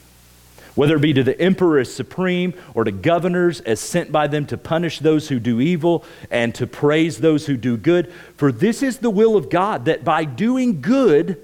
whether 0.75 0.95
it 0.95 1.01
be 1.01 1.13
to 1.13 1.23
the 1.23 1.39
emperor 1.39 1.77
as 1.77 1.93
supreme 1.93 2.51
or 2.73 2.83
to 2.83 2.91
governors 2.91 3.59
as 3.61 3.79
sent 3.79 4.11
by 4.11 4.25
them 4.25 4.43
to 4.43 4.57
punish 4.57 4.97
those 4.97 5.29
who 5.29 5.39
do 5.39 5.61
evil 5.61 6.03
and 6.31 6.55
to 6.55 6.65
praise 6.65 7.19
those 7.19 7.45
who 7.45 7.55
do 7.55 7.77
good. 7.77 8.11
For 8.37 8.51
this 8.51 8.81
is 8.81 8.97
the 8.97 9.11
will 9.11 9.35
of 9.35 9.51
God, 9.51 9.85
that 9.85 10.03
by 10.03 10.25
doing 10.25 10.81
good, 10.81 11.39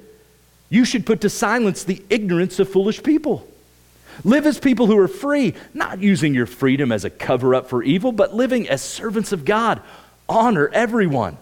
you 0.69 0.85
should 0.85 1.05
put 1.05 1.21
to 1.21 1.29
silence 1.29 1.83
the 1.83 2.03
ignorance 2.09 2.59
of 2.59 2.69
foolish 2.69 3.01
people. 3.01 3.47
Live 4.23 4.45
as 4.45 4.59
people 4.59 4.87
who 4.87 4.97
are 4.97 5.07
free, 5.07 5.55
not 5.73 5.99
using 5.99 6.33
your 6.33 6.45
freedom 6.45 6.91
as 6.91 7.05
a 7.05 7.09
cover 7.09 7.55
up 7.55 7.69
for 7.69 7.81
evil, 7.81 8.11
but 8.11 8.35
living 8.35 8.67
as 8.67 8.81
servants 8.81 9.31
of 9.31 9.45
God. 9.45 9.81
Honor 10.27 10.69
everyone, 10.73 11.37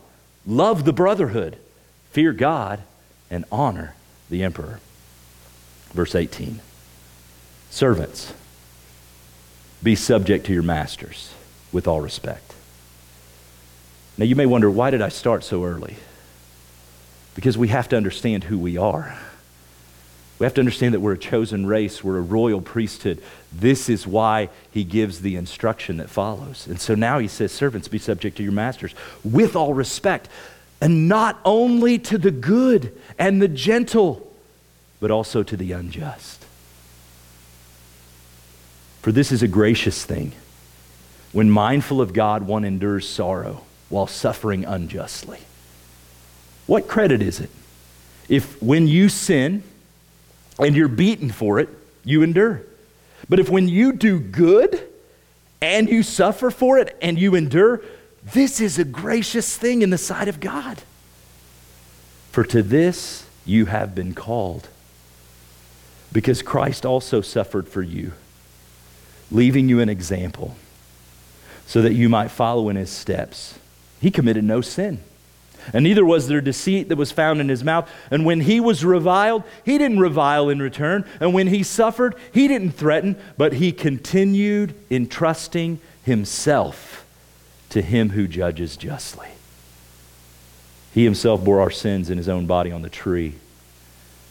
love 0.46 0.86
the 0.86 0.94
brotherhood, 0.94 1.58
fear 2.12 2.32
God, 2.32 2.82
and 3.30 3.46
honor 3.52 3.96
the 4.30 4.44
emperor. 4.44 4.80
Verse 5.92 6.16
18. 6.16 6.62
Servants, 7.70 8.34
be 9.84 9.96
subject 9.96 10.46
to 10.46 10.54
your 10.54 10.64
masters 10.64 11.34
with 11.72 11.88
all 11.88 12.02
respect. 12.02 12.54
Now, 14.18 14.26
you 14.26 14.36
may 14.36 14.46
wonder, 14.46 14.70
why 14.72 14.90
did 14.90 15.02
I 15.02 15.10
start 15.10 15.44
so 15.44 15.64
early? 15.64 15.98
Because 17.38 17.56
we 17.56 17.68
have 17.68 17.88
to 17.90 17.96
understand 17.96 18.46
who 18.46 18.58
we 18.58 18.78
are. 18.78 19.16
We 20.40 20.46
have 20.48 20.56
to 20.56 20.62
understand 20.62 20.96
that 20.96 21.02
we're 21.02 21.14
a 21.14 21.20
chosen 21.20 21.68
race, 21.68 22.04
we're 22.04 22.18
a 22.18 22.22
royal 22.22 22.62
priesthood. 22.62 23.22
This 23.54 23.90
is 23.90 24.08
why 24.08 24.50
he 24.72 24.84
gives 24.84 25.22
the 25.22 25.36
instruction 25.36 25.98
that 25.98 26.10
follows. 26.10 26.66
And 26.66 26.82
so 26.82 26.96
now 26.96 27.20
he 27.20 27.28
says, 27.28 27.52
Servants, 27.52 27.88
be 27.88 28.00
subject 28.00 28.38
to 28.38 28.44
your 28.44 28.54
masters 28.54 28.96
with 29.24 29.56
all 29.56 29.76
respect, 29.76 30.30
and 30.82 31.08
not 31.08 31.40
only 31.46 32.00
to 32.00 32.18
the 32.18 32.32
good 32.32 33.00
and 33.20 33.40
the 33.40 33.48
gentle, 33.48 34.36
but 35.00 35.12
also 35.12 35.44
to 35.44 35.56
the 35.56 35.74
unjust. 35.74 36.44
For 39.04 39.12
this 39.12 39.32
is 39.32 39.44
a 39.44 39.48
gracious 39.48 40.04
thing. 40.04 40.32
When 41.34 41.52
mindful 41.52 42.02
of 42.02 42.14
God, 42.14 42.48
one 42.48 42.66
endures 42.66 43.08
sorrow 43.08 43.62
while 43.90 44.08
suffering 44.08 44.66
unjustly. 44.66 45.38
What 46.68 46.88
credit 46.88 47.22
is 47.22 47.40
it 47.40 47.50
if 48.30 48.62
when 48.62 48.88
you 48.88 49.10
sin 49.10 49.64
and 50.60 50.76
you're 50.76 50.88
beaten 50.88 51.32
for 51.32 51.60
it, 51.60 51.70
you 52.04 52.22
endure? 52.22 52.62
But 53.28 53.40
if 53.40 53.50
when 53.50 53.68
you 53.68 53.94
do 53.94 54.20
good 54.20 54.82
and 55.62 55.90
you 55.90 56.04
suffer 56.04 56.52
for 56.52 56.78
it 56.78 56.96
and 57.02 57.18
you 57.18 57.34
endure, 57.36 57.82
this 58.34 58.62
is 58.62 58.78
a 58.78 58.84
gracious 58.84 59.58
thing 59.58 59.82
in 59.82 59.90
the 59.90 59.98
sight 59.98 60.28
of 60.28 60.40
God. 60.40 60.84
For 62.32 62.44
to 62.44 62.62
this 62.62 63.26
you 63.46 63.66
have 63.66 63.96
been 63.96 64.14
called, 64.14 64.68
because 66.12 66.42
Christ 66.42 66.86
also 66.86 67.22
suffered 67.22 67.68
for 67.68 67.82
you 67.82 68.12
leaving 69.32 69.68
you 69.70 69.80
an 69.80 69.90
example 69.90 70.56
so 71.66 71.82
that 71.82 71.94
you 71.94 72.08
might 72.08 72.30
follow 72.30 72.70
in 72.70 72.76
his 72.76 72.90
steps. 72.90 73.60
He 74.00 74.12
committed 74.12 74.44
no 74.44 74.62
sin. 74.62 75.00
And 75.74 75.84
neither 75.84 76.06
was 76.06 76.28
there 76.28 76.42
deceit 76.42 76.90
that 76.90 76.98
was 76.98 77.12
found 77.12 77.42
in 77.42 77.50
his 77.50 77.64
mouth. 77.64 77.90
And 78.10 78.26
when 78.26 78.42
he 78.42 78.60
was 78.60 78.86
reviled, 78.86 79.44
he 79.66 79.78
didn't 79.78 80.00
revile 80.00 80.50
in 80.50 80.62
return. 80.62 81.06
And 81.20 81.34
when 81.34 81.48
he 81.48 81.64
suffered, 81.64 82.16
he 82.32 82.48
didn't 82.48 82.72
threaten, 82.72 83.18
but 83.38 83.54
he 83.54 83.72
continued 83.72 84.74
entrusting 84.90 85.80
himself 86.04 87.06
to 87.70 87.82
him 87.82 88.12
who 88.12 88.28
judges 88.28 88.78
justly. 88.78 89.28
He 90.94 91.04
himself 91.04 91.44
bore 91.44 91.62
our 91.62 91.70
sins 91.70 92.10
in 92.10 92.18
his 92.18 92.30
own 92.30 92.46
body 92.46 92.72
on 92.72 92.82
the 92.82 92.90
tree, 92.90 93.36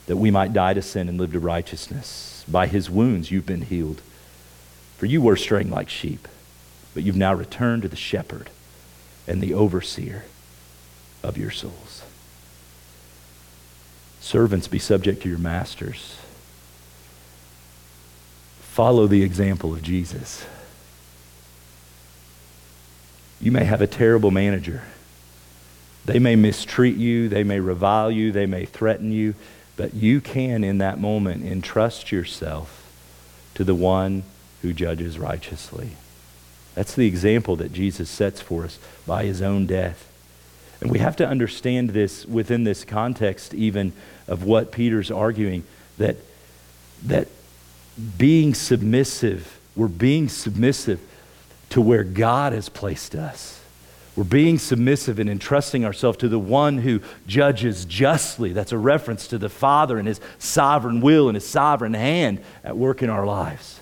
that 0.07 0.16
we 0.16 0.31
might 0.31 0.52
die 0.52 0.75
to 0.75 0.83
sin 0.83 1.09
and 1.09 1.19
live 1.19 1.33
to 1.33 1.40
righteousness. 1.40 2.45
By 2.49 2.66
his 2.66 2.88
wounds 2.88 3.31
you've 3.31 3.47
been 3.47 3.62
healed. 3.62 4.00
For 4.97 5.07
you 5.07 5.21
were 5.21 5.37
straying 5.37 5.71
like 5.71 5.90
sheep, 5.90 6.26
but 6.95 7.02
you've 7.02 7.16
now 7.16 7.35
returned 7.35 7.83
to 7.83 7.88
the 7.88 7.97
shepherd 7.97 8.50
and 9.28 9.43
the 9.43 9.52
overseer 9.52 10.25
of 11.23 11.37
your 11.37 11.51
souls. 11.51 12.03
Servants, 14.21 14.69
be 14.69 14.79
subject 14.79 15.23
to 15.23 15.29
your 15.29 15.39
masters. 15.39 16.17
Follow 18.61 19.07
the 19.07 19.23
example 19.23 19.73
of 19.73 19.83
Jesus. 19.83 20.45
You 23.41 23.53
may 23.53 23.65
have 23.65 23.81
a 23.81 23.87
terrible 23.87 24.31
manager. 24.31 24.83
They 26.05 26.19
may 26.19 26.37
mistreat 26.37 26.97
you, 26.97 27.29
they 27.29 27.45
may 27.45 27.61
revile 27.61 28.11
you, 28.11 28.33
they 28.33 28.47
may 28.47 28.65
threaten 28.65 29.13
you, 29.13 29.35
but 29.77 29.95
you 29.95 30.21
can, 30.21 30.65
in 30.65 30.79
that 30.79 31.01
moment, 31.01 31.45
entrust 31.45 32.13
yourself 32.13 32.91
to 33.55 33.65
the 33.65 33.75
one 33.75 34.23
who 34.63 34.73
judges 34.73 35.19
righteously. 35.19 35.91
That's 36.75 36.95
the 36.95 37.07
example 37.07 37.57
that 37.57 37.73
Jesus 37.73 38.11
sets 38.11 38.41
for 38.41 38.65
us 38.65 38.79
by 39.07 39.25
his 39.25 39.43
own 39.43 39.67
death. 39.67 40.09
And 40.80 40.90
we 40.90 40.99
have 40.99 41.16
to 41.16 41.26
understand 41.26 41.90
this 41.90 42.26
within 42.26 42.64
this 42.64 42.85
context, 42.85 43.54
even 43.54 43.92
of 44.28 44.45
what 44.45 44.73
Peter's 44.73 45.11
arguing 45.11 45.64
that, 45.99 46.16
that 47.04 47.28
being 48.18 48.54
submissive, 48.54 49.59
we're 49.75 49.88
being 49.88 50.28
submissive 50.28 51.00
to 51.71 51.80
where 51.80 52.04
God 52.04 52.52
has 52.52 52.68
placed 52.68 53.14
us. 53.14 53.61
We're 54.14 54.25
being 54.25 54.59
submissive 54.59 55.18
and 55.18 55.28
entrusting 55.28 55.85
ourselves 55.85 56.18
to 56.18 56.28
the 56.28 56.38
one 56.38 56.78
who 56.78 57.00
judges 57.26 57.85
justly. 57.85 58.52
That's 58.52 58.73
a 58.73 58.78
reference 58.78 59.28
to 59.28 59.38
the 59.38 59.50
Father 59.50 59.99
and 59.99 60.09
his 60.09 60.21
sovereign 60.38 61.00
will 61.00 61.28
and 61.28 61.35
his 61.35 61.47
sovereign 61.47 61.95
hand 61.95 62.40
at 62.64 62.76
work 62.76 63.02
in 63.02 63.11
our 63.11 63.26
lives. 63.26 63.80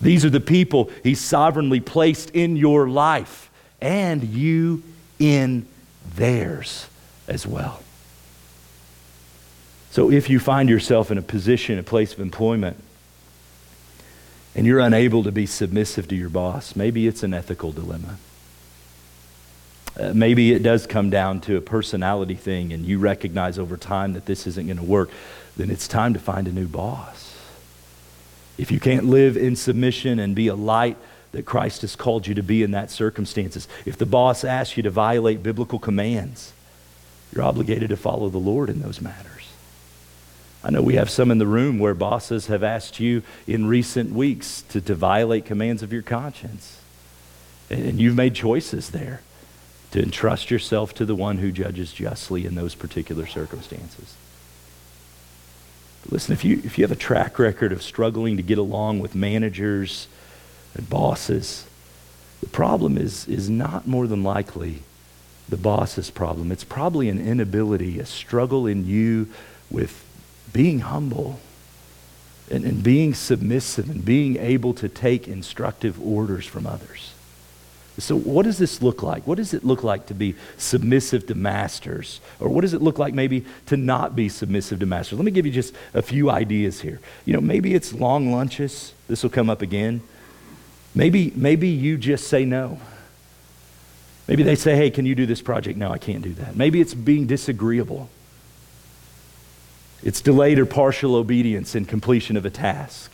These 0.00 0.24
are 0.24 0.30
the 0.30 0.40
people 0.40 0.90
He 1.02 1.14
sovereignly 1.14 1.80
placed 1.80 2.30
in 2.30 2.56
your 2.56 2.88
life, 2.88 3.50
and 3.80 4.22
you 4.22 4.82
in 5.18 5.66
theirs 6.16 6.86
as 7.26 7.46
well. 7.46 7.82
So 9.90 10.10
if 10.10 10.28
you 10.28 10.38
find 10.38 10.68
yourself 10.68 11.10
in 11.10 11.18
a 11.18 11.22
position, 11.22 11.78
a 11.78 11.82
place 11.82 12.12
of 12.12 12.20
employment, 12.20 12.76
and 14.54 14.66
you're 14.66 14.80
unable 14.80 15.22
to 15.24 15.32
be 15.32 15.46
submissive 15.46 16.08
to 16.08 16.16
your 16.16 16.28
boss, 16.28 16.76
maybe 16.76 17.06
it's 17.06 17.22
an 17.22 17.32
ethical 17.32 17.72
dilemma. 17.72 18.18
Uh, 19.98 20.12
maybe 20.14 20.52
it 20.52 20.62
does 20.62 20.86
come 20.86 21.10
down 21.10 21.40
to 21.40 21.56
a 21.56 21.60
personality 21.60 22.34
thing, 22.34 22.72
and 22.72 22.84
you 22.84 22.98
recognize 22.98 23.58
over 23.58 23.76
time 23.76 24.12
that 24.12 24.26
this 24.26 24.46
isn't 24.46 24.66
going 24.66 24.76
to 24.76 24.84
work. 24.84 25.10
Then 25.56 25.70
it's 25.70 25.88
time 25.88 26.14
to 26.14 26.20
find 26.20 26.46
a 26.46 26.52
new 26.52 26.66
boss 26.66 27.28
if 28.58 28.72
you 28.72 28.80
can't 28.80 29.04
live 29.04 29.36
in 29.36 29.54
submission 29.54 30.18
and 30.18 30.34
be 30.34 30.48
a 30.48 30.54
light 30.54 30.96
that 31.32 31.44
Christ 31.44 31.82
has 31.82 31.96
called 31.96 32.26
you 32.26 32.34
to 32.34 32.42
be 32.42 32.62
in 32.62 32.70
that 32.70 32.90
circumstances, 32.90 33.68
if 33.84 33.96
the 33.96 34.06
boss 34.06 34.44
asks 34.44 34.76
you 34.76 34.82
to 34.82 34.90
violate 34.90 35.42
biblical 35.42 35.78
commands, 35.78 36.52
you're 37.32 37.44
obligated 37.44 37.90
to 37.90 37.96
follow 37.96 38.28
the 38.28 38.38
Lord 38.38 38.70
in 38.70 38.80
those 38.80 39.00
matters. 39.00 39.52
I 40.64 40.70
know 40.70 40.82
we 40.82 40.94
have 40.94 41.10
some 41.10 41.30
in 41.30 41.38
the 41.38 41.46
room 41.46 41.78
where 41.78 41.94
bosses 41.94 42.46
have 42.46 42.64
asked 42.64 42.98
you 42.98 43.22
in 43.46 43.66
recent 43.66 44.12
weeks 44.12 44.62
to, 44.70 44.80
to 44.80 44.94
violate 44.94 45.44
commands 45.44 45.82
of 45.82 45.92
your 45.92 46.02
conscience. 46.02 46.80
And 47.70 48.00
you've 48.00 48.16
made 48.16 48.34
choices 48.34 48.90
there 48.90 49.20
to 49.92 50.02
entrust 50.02 50.50
yourself 50.50 50.94
to 50.94 51.04
the 51.04 51.14
one 51.14 51.38
who 51.38 51.52
judges 51.52 51.92
justly 51.92 52.44
in 52.44 52.54
those 52.54 52.74
particular 52.74 53.26
circumstances. 53.26 54.16
Listen, 56.10 56.32
if 56.32 56.44
you, 56.44 56.60
if 56.64 56.78
you 56.78 56.84
have 56.84 56.92
a 56.92 56.96
track 56.96 57.38
record 57.38 57.70
of 57.70 57.82
struggling 57.82 58.36
to 58.36 58.42
get 58.42 58.58
along 58.58 59.00
with 59.00 59.14
managers 59.14 60.08
and 60.78 60.88
bosses, 60.88 61.66
the 62.40 62.48
problem 62.48 62.96
is, 62.96 63.26
is 63.28 63.50
not 63.50 63.86
more 63.86 64.06
than 64.06 64.22
likely 64.22 64.82
the 65.48 65.56
boss's 65.56 66.10
problem. 66.10 66.52
It's 66.52 66.64
probably 66.64 67.08
an 67.08 67.18
inability, 67.18 67.98
a 67.98 68.06
struggle 68.06 68.66
in 68.66 68.86
you 68.86 69.28
with 69.70 70.04
being 70.52 70.80
humble 70.80 71.40
and, 72.50 72.64
and 72.64 72.82
being 72.82 73.14
submissive 73.14 73.90
and 73.90 74.04
being 74.04 74.36
able 74.36 74.74
to 74.74 74.88
take 74.88 75.28
instructive 75.28 76.00
orders 76.00 76.46
from 76.46 76.66
others. 76.66 77.12
So, 77.98 78.16
what 78.16 78.44
does 78.44 78.58
this 78.58 78.80
look 78.80 79.02
like? 79.02 79.26
What 79.26 79.38
does 79.38 79.52
it 79.52 79.64
look 79.64 79.82
like 79.82 80.06
to 80.06 80.14
be 80.14 80.36
submissive 80.56 81.26
to 81.26 81.34
masters? 81.34 82.20
Or 82.38 82.48
what 82.48 82.60
does 82.60 82.72
it 82.72 82.80
look 82.80 82.96
like 82.98 83.12
maybe 83.12 83.44
to 83.66 83.76
not 83.76 84.14
be 84.14 84.28
submissive 84.28 84.78
to 84.80 84.86
masters? 84.86 85.18
Let 85.18 85.24
me 85.24 85.32
give 85.32 85.44
you 85.44 85.50
just 85.50 85.74
a 85.94 86.02
few 86.02 86.30
ideas 86.30 86.80
here. 86.80 87.00
You 87.24 87.32
know, 87.32 87.40
maybe 87.40 87.74
it's 87.74 87.92
long 87.92 88.30
lunches. 88.30 88.92
This 89.08 89.24
will 89.24 89.30
come 89.30 89.50
up 89.50 89.62
again. 89.62 90.02
Maybe, 90.98 91.32
maybe 91.36 91.68
you 91.68 91.96
just 91.96 92.26
say 92.26 92.44
no. 92.44 92.80
Maybe 94.26 94.42
they 94.42 94.56
say, 94.56 94.74
hey, 94.74 94.90
can 94.90 95.06
you 95.06 95.14
do 95.14 95.26
this 95.26 95.40
project? 95.40 95.78
No, 95.78 95.92
I 95.92 95.98
can't 95.98 96.24
do 96.24 96.34
that. 96.34 96.56
Maybe 96.56 96.80
it's 96.80 96.92
being 96.92 97.28
disagreeable. 97.28 98.10
It's 100.02 100.20
delayed 100.20 100.58
or 100.58 100.66
partial 100.66 101.14
obedience 101.14 101.76
in 101.76 101.84
completion 101.84 102.36
of 102.36 102.44
a 102.44 102.50
task. 102.50 103.12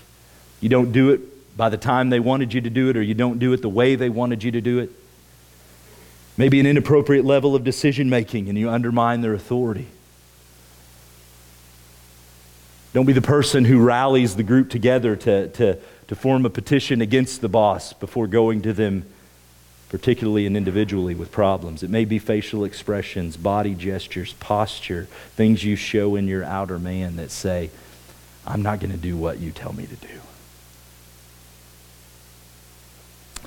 You 0.62 0.70
don't 0.70 0.92
do 0.92 1.10
it 1.10 1.56
by 1.58 1.68
the 1.68 1.76
time 1.76 2.08
they 2.08 2.20
wanted 2.20 2.54
you 2.54 2.62
to 2.62 2.70
do 2.70 2.88
it, 2.88 2.96
or 2.96 3.02
you 3.02 3.12
don't 3.12 3.38
do 3.38 3.52
it 3.52 3.60
the 3.60 3.68
way 3.68 3.96
they 3.96 4.08
wanted 4.08 4.42
you 4.42 4.50
to 4.52 4.62
do 4.62 4.78
it. 4.78 4.90
Maybe 6.38 6.60
an 6.60 6.66
inappropriate 6.66 7.26
level 7.26 7.54
of 7.54 7.64
decision 7.64 8.08
making 8.08 8.48
and 8.48 8.56
you 8.56 8.70
undermine 8.70 9.20
their 9.20 9.34
authority. 9.34 9.88
Don't 12.94 13.04
be 13.04 13.12
the 13.12 13.20
person 13.20 13.66
who 13.66 13.84
rallies 13.84 14.36
the 14.36 14.42
group 14.42 14.70
together 14.70 15.16
to, 15.16 15.48
to, 15.48 15.78
to 16.08 16.14
form 16.14 16.44
a 16.44 16.50
petition 16.50 17.00
against 17.00 17.40
the 17.40 17.48
boss 17.48 17.92
before 17.92 18.26
going 18.26 18.62
to 18.62 18.72
them 18.72 19.04
particularly 19.88 20.44
and 20.44 20.56
individually 20.56 21.14
with 21.14 21.30
problems. 21.30 21.84
It 21.84 21.90
may 21.90 22.04
be 22.04 22.18
facial 22.18 22.64
expressions, 22.64 23.36
body 23.36 23.74
gestures, 23.74 24.32
posture, 24.34 25.06
things 25.36 25.62
you 25.62 25.76
show 25.76 26.16
in 26.16 26.26
your 26.26 26.42
outer 26.42 26.80
man 26.80 27.14
that 27.14 27.30
say, 27.30 27.70
I'm 28.44 28.60
not 28.60 28.80
going 28.80 28.90
to 28.90 28.98
do 28.98 29.16
what 29.16 29.38
you 29.38 29.52
tell 29.52 29.72
me 29.72 29.86
to 29.86 29.94
do. 29.94 30.20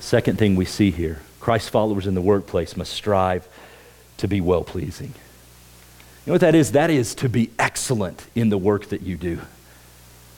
Second 0.00 0.38
thing 0.38 0.56
we 0.56 0.64
see 0.64 0.90
here 0.90 1.20
Christ 1.38 1.70
followers 1.70 2.06
in 2.06 2.14
the 2.14 2.22
workplace 2.22 2.76
must 2.78 2.92
strive 2.92 3.46
to 4.16 4.26
be 4.26 4.40
well 4.40 4.64
pleasing. 4.64 5.12
You 6.24 6.30
know 6.30 6.32
what 6.32 6.40
that 6.40 6.54
is? 6.54 6.72
That 6.72 6.88
is 6.88 7.14
to 7.16 7.28
be 7.28 7.50
excellent 7.58 8.26
in 8.34 8.48
the 8.48 8.58
work 8.58 8.86
that 8.86 9.02
you 9.02 9.16
do. 9.16 9.40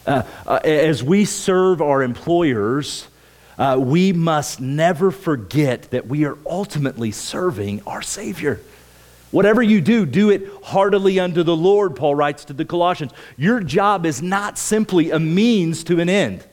Uh, 0.06 0.22
uh, 0.46 0.60
as 0.64 1.02
we 1.02 1.24
serve 1.24 1.82
our 1.82 2.02
employers, 2.02 3.06
uh, 3.58 3.76
we 3.78 4.12
must 4.12 4.60
never 4.60 5.10
forget 5.10 5.90
that 5.90 6.06
we 6.06 6.24
are 6.24 6.38
ultimately 6.46 7.10
serving 7.10 7.82
our 7.86 8.00
Savior. 8.00 8.60
Whatever 9.30 9.62
you 9.62 9.80
do, 9.80 10.06
do 10.06 10.30
it 10.30 10.48
heartily 10.64 11.20
unto 11.20 11.42
the 11.42 11.54
Lord, 11.54 11.94
Paul 11.94 12.14
writes 12.14 12.44
to 12.46 12.52
the 12.52 12.64
Colossians. 12.64 13.12
Your 13.36 13.60
job 13.60 14.06
is 14.06 14.22
not 14.22 14.58
simply 14.58 15.10
a 15.10 15.20
means 15.20 15.84
to 15.84 16.00
an 16.00 16.08
end, 16.08 16.44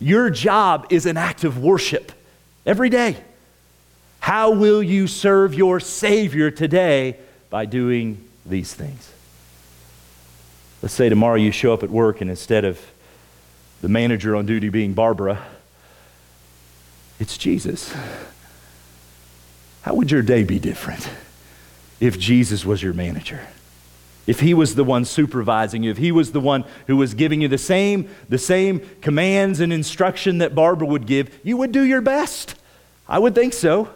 your 0.00 0.28
job 0.28 0.86
is 0.90 1.06
an 1.06 1.16
act 1.16 1.44
of 1.44 1.58
worship 1.58 2.12
every 2.66 2.90
day. 2.90 3.16
How 4.20 4.50
will 4.50 4.82
you 4.82 5.06
serve 5.06 5.54
your 5.54 5.80
Savior 5.80 6.50
today? 6.50 7.16
By 7.48 7.64
doing 7.64 8.28
these 8.44 8.74
things. 8.74 9.10
Let's 10.80 10.94
say 10.94 11.08
tomorrow 11.08 11.34
you 11.34 11.50
show 11.50 11.72
up 11.72 11.82
at 11.82 11.90
work 11.90 12.20
and 12.20 12.30
instead 12.30 12.64
of 12.64 12.80
the 13.80 13.88
manager 13.88 14.36
on 14.36 14.46
duty 14.46 14.68
being 14.68 14.94
Barbara, 14.94 15.44
it's 17.18 17.36
Jesus. 17.36 17.92
How 19.82 19.94
would 19.94 20.10
your 20.10 20.22
day 20.22 20.44
be 20.44 20.58
different 20.58 21.08
if 21.98 22.18
Jesus 22.18 22.64
was 22.64 22.82
your 22.82 22.92
manager? 22.92 23.40
If 24.26 24.40
he 24.40 24.52
was 24.52 24.74
the 24.74 24.84
one 24.84 25.04
supervising 25.04 25.82
you, 25.82 25.90
if 25.90 25.96
he 25.96 26.12
was 26.12 26.32
the 26.32 26.40
one 26.40 26.64
who 26.86 26.96
was 26.96 27.14
giving 27.14 27.40
you 27.40 27.48
the 27.48 27.58
same, 27.58 28.10
the 28.28 28.38
same 28.38 28.80
commands 29.00 29.58
and 29.58 29.72
instruction 29.72 30.38
that 30.38 30.54
Barbara 30.54 30.86
would 30.86 31.06
give, 31.06 31.34
you 31.42 31.56
would 31.56 31.72
do 31.72 31.82
your 31.82 32.02
best. 32.02 32.54
I 33.08 33.18
would 33.18 33.34
think 33.34 33.54
so. 33.54 33.88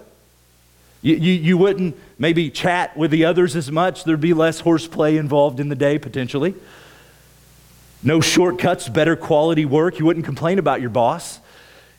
You, 1.02 1.16
you, 1.16 1.32
you 1.32 1.58
wouldn't 1.58 1.96
maybe 2.22 2.48
chat 2.48 2.96
with 2.96 3.11
the 3.11 3.26
others 3.26 3.54
as 3.54 3.70
much. 3.70 4.04
There'd 4.04 4.20
be 4.20 4.32
less 4.32 4.61
horseplay 4.61 5.18
involved 5.18 5.61
in 5.61 5.68
the 5.68 5.74
day, 5.74 5.98
potentially. 5.98 6.54
No 8.02 8.20
shortcuts, 8.20 8.88
better 8.88 9.16
quality 9.16 9.66
work. 9.66 9.98
You 9.98 10.06
wouldn't 10.06 10.24
complain 10.24 10.58
about 10.58 10.80
your 10.80 10.90
boss 10.90 11.40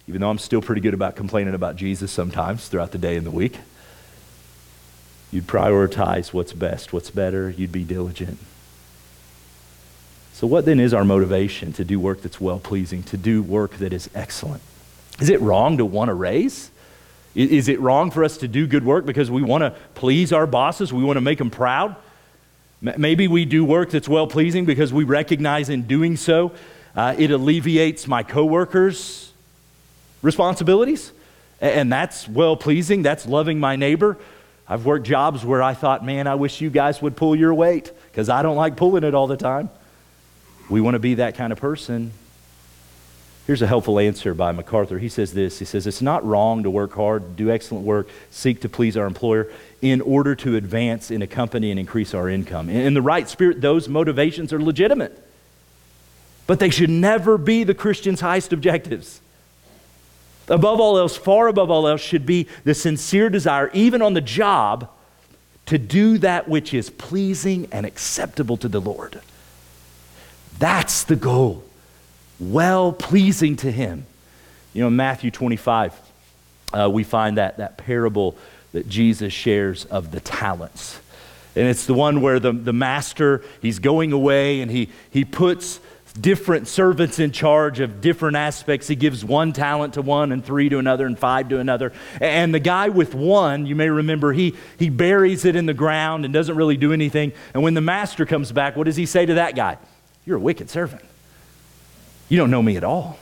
even 0.07 0.21
though 0.21 0.29
I'm 0.29 0.37
still 0.37 0.61
pretty 0.61 0.81
good 0.81 0.93
about 0.93 1.15
complaining 1.15 1.53
about 1.53 1.75
Jesus 1.75 2.11
sometimes 2.11 2.67
throughout 2.67 2.91
the 2.91 2.97
day 2.97 3.15
and 3.15 3.25
the 3.25 3.31
week. 3.31 3.57
You'd 5.31 5.47
prioritize 5.47 6.33
what's 6.33 6.53
best, 6.53 6.93
what's 6.93 7.09
better. 7.09 7.49
You'd 7.49 7.71
be 7.71 7.83
diligent. 7.83 8.37
So, 10.33 10.45
what 10.45 10.65
then 10.65 10.79
is 10.79 10.93
our 10.93 11.05
motivation 11.05 11.73
to 11.73 11.85
do 11.85 11.99
work 11.99 12.21
that's 12.21 12.41
well 12.41 12.59
pleasing, 12.59 13.03
to 13.03 13.17
do 13.17 13.41
work 13.41 13.77
that 13.77 13.93
is 13.93 14.09
excellent? 14.13 14.61
Is 15.19 15.29
it 15.29 15.39
wrong 15.41 15.77
to 15.77 15.85
want 15.85 16.11
a 16.11 16.13
raise? 16.13 16.69
Is 17.35 17.67
it 17.67 17.79
wrong 17.79 18.11
for 18.11 18.23
us 18.23 18.37
to 18.37 18.47
do 18.47 18.67
good 18.67 18.85
work 18.85 19.05
because 19.05 19.31
we 19.31 19.41
want 19.41 19.63
to 19.63 19.71
please 19.95 20.31
our 20.31 20.45
bosses? 20.45 20.93
We 20.93 21.03
want 21.03 21.17
to 21.17 21.21
make 21.21 21.39
them 21.39 21.49
proud? 21.49 21.95
Maybe 22.81 23.27
we 23.27 23.45
do 23.45 23.63
work 23.65 23.91
that's 23.91 24.09
well 24.09 24.27
pleasing 24.27 24.65
because 24.65 24.93
we 24.93 25.03
recognize 25.03 25.69
in 25.69 25.83
doing 25.83 26.17
so 26.17 26.51
uh, 26.95 27.15
it 27.17 27.31
alleviates 27.31 28.07
my 28.07 28.23
coworkers' 28.23 29.31
responsibilities. 30.21 31.11
And 31.59 31.91
that's 31.91 32.27
well 32.27 32.57
pleasing. 32.57 33.03
That's 33.03 33.25
loving 33.25 33.59
my 33.59 33.77
neighbor. 33.77 34.17
I've 34.67 34.85
worked 34.85 35.05
jobs 35.05 35.45
where 35.45 35.63
I 35.63 35.73
thought, 35.73 36.05
man, 36.05 36.27
I 36.27 36.35
wish 36.35 36.61
you 36.61 36.69
guys 36.69 37.01
would 37.01 37.15
pull 37.15 37.35
your 37.35 37.53
weight 37.53 37.91
because 38.11 38.29
I 38.29 38.43
don't 38.43 38.55
like 38.55 38.75
pulling 38.75 39.03
it 39.03 39.15
all 39.15 39.27
the 39.27 39.37
time. 39.37 39.69
We 40.69 40.81
want 40.81 40.95
to 40.95 40.99
be 40.99 41.15
that 41.15 41.35
kind 41.35 41.51
of 41.51 41.59
person. 41.59 42.11
Here's 43.45 43.61
a 43.61 43.67
helpful 43.67 43.99
answer 43.99 44.33
by 44.33 44.53
MacArthur. 44.53 44.99
He 44.99 45.09
says 45.09 45.33
this 45.33 45.59
He 45.59 45.65
says, 45.65 45.85
It's 45.85 46.01
not 46.01 46.25
wrong 46.25 46.63
to 46.63 46.69
work 46.69 46.93
hard, 46.93 47.35
do 47.35 47.51
excellent 47.51 47.85
work, 47.85 48.07
seek 48.31 48.61
to 48.61 48.69
please 48.69 48.95
our 48.95 49.05
employer 49.05 49.49
in 49.81 49.99
order 49.99 50.33
to 50.35 50.55
advance 50.55 51.11
in 51.11 51.21
a 51.21 51.27
company 51.27 51.69
and 51.69 51.79
increase 51.79 52.13
our 52.13 52.29
income. 52.29 52.69
In 52.69 52.93
the 52.93 53.01
right 53.01 53.27
spirit, 53.27 53.59
those 53.59 53.89
motivations 53.89 54.53
are 54.53 54.61
legitimate. 54.61 55.19
But 56.47 56.59
they 56.59 56.69
should 56.69 56.89
never 56.89 57.37
be 57.37 57.63
the 57.63 57.73
Christian's 57.73 58.21
highest 58.21 58.53
objectives. 58.53 59.21
Above 60.47 60.79
all 60.79 60.97
else, 60.97 61.15
far 61.15 61.47
above 61.47 61.69
all 61.69 61.87
else, 61.87 62.01
should 62.01 62.25
be 62.25 62.47
the 62.63 62.73
sincere 62.73 63.29
desire, 63.29 63.69
even 63.73 64.01
on 64.01 64.13
the 64.13 64.21
job, 64.21 64.89
to 65.65 65.77
do 65.77 66.17
that 66.17 66.49
which 66.49 66.73
is 66.73 66.89
pleasing 66.89 67.67
and 67.71 67.85
acceptable 67.85 68.57
to 68.57 68.67
the 68.67 68.81
Lord. 68.81 69.21
That's 70.59 71.03
the 71.03 71.15
goal. 71.15 71.63
Well 72.39 72.91
pleasing 72.91 73.55
to 73.57 73.71
Him. 73.71 74.05
You 74.73 74.81
know, 74.81 74.87
in 74.87 74.95
Matthew 74.95 75.31
25, 75.31 75.99
uh, 76.73 76.89
we 76.91 77.03
find 77.03 77.37
that, 77.37 77.57
that 77.57 77.77
parable 77.77 78.35
that 78.71 78.89
Jesus 78.89 79.31
shares 79.31 79.85
of 79.85 80.11
the 80.11 80.19
talents. 80.19 80.99
And 81.55 81.67
it's 81.67 81.85
the 81.85 81.93
one 81.93 82.21
where 82.21 82.39
the, 82.39 82.51
the 82.51 82.73
master, 82.73 83.43
he's 83.61 83.79
going 83.79 84.11
away 84.11 84.61
and 84.61 84.71
he, 84.71 84.89
he 85.11 85.23
puts 85.23 85.79
different 86.19 86.67
servants 86.67 87.19
in 87.19 87.31
charge 87.31 87.79
of 87.79 88.01
different 88.01 88.35
aspects. 88.35 88.87
He 88.87 88.95
gives 88.95 89.23
one 89.23 89.53
talent 89.53 89.95
to 89.95 90.01
one 90.01 90.31
and 90.31 90.43
three 90.43 90.69
to 90.69 90.79
another 90.79 91.05
and 91.05 91.17
five 91.17 91.49
to 91.49 91.59
another. 91.59 91.93
And 92.19 92.53
the 92.53 92.59
guy 92.59 92.89
with 92.89 93.13
one, 93.13 93.65
you 93.65 93.75
may 93.75 93.89
remember, 93.89 94.33
he, 94.33 94.55
he 94.77 94.89
buries 94.89 95.45
it 95.45 95.55
in 95.55 95.65
the 95.65 95.73
ground 95.73 96.25
and 96.25 96.33
doesn't 96.33 96.55
really 96.55 96.77
do 96.77 96.93
anything. 96.93 97.33
And 97.53 97.61
when 97.61 97.75
the 97.75 97.81
master 97.81 98.25
comes 98.25 98.51
back, 98.51 98.75
what 98.75 98.85
does 98.85 98.95
he 98.95 99.05
say 99.05 99.25
to 99.25 99.35
that 99.35 99.55
guy? 99.55 99.77
You're 100.25 100.37
a 100.37 100.41
wicked 100.41 100.69
servant. 100.69 101.03
You 102.33 102.39
don't 102.39 102.49
know 102.49 102.63
me 102.63 102.77
at 102.77 102.83
all. 102.83 103.19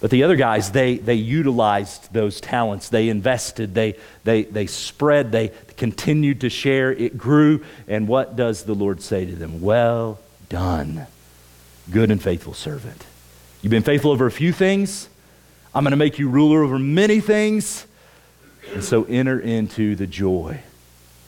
But 0.00 0.12
the 0.12 0.22
other 0.22 0.36
guys, 0.36 0.70
they, 0.70 0.98
they 0.98 1.16
utilized 1.16 2.12
those 2.12 2.40
talents. 2.40 2.88
They 2.88 3.08
invested, 3.08 3.74
they, 3.74 3.96
they, 4.22 4.44
they 4.44 4.66
spread, 4.66 5.32
they 5.32 5.50
continued 5.76 6.42
to 6.42 6.48
share. 6.48 6.92
It 6.92 7.18
grew. 7.18 7.64
And 7.88 8.06
what 8.06 8.36
does 8.36 8.62
the 8.62 8.74
Lord 8.74 9.02
say 9.02 9.26
to 9.26 9.34
them? 9.34 9.60
Well 9.60 10.20
done 10.48 11.08
good 11.90 12.12
and 12.12 12.22
faithful 12.22 12.54
servant. 12.54 13.04
You've 13.62 13.72
been 13.72 13.82
faithful 13.82 14.12
over 14.12 14.26
a 14.26 14.30
few 14.30 14.52
things. 14.52 15.08
I'm 15.74 15.82
going 15.82 15.90
to 15.90 15.96
make 15.96 16.20
you 16.20 16.28
ruler 16.28 16.62
over 16.62 16.78
many 16.78 17.18
things. 17.18 17.84
And 18.72 18.84
so 18.84 19.02
enter 19.06 19.40
into 19.40 19.96
the 19.96 20.06
joy 20.06 20.60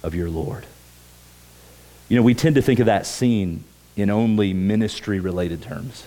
of 0.05 0.15
your 0.15 0.31
Lord. 0.31 0.67
You 2.09 2.17
know, 2.17 2.23
we 2.23 2.35
tend 2.35 2.55
to 2.55 2.63
think 2.63 2.79
of 2.79 2.87
that 2.87 3.07
scene 3.07 3.65
in 3.97 4.09
only 4.09 4.53
ministry 4.53 5.19
related 5.19 5.63
terms. 5.63 6.07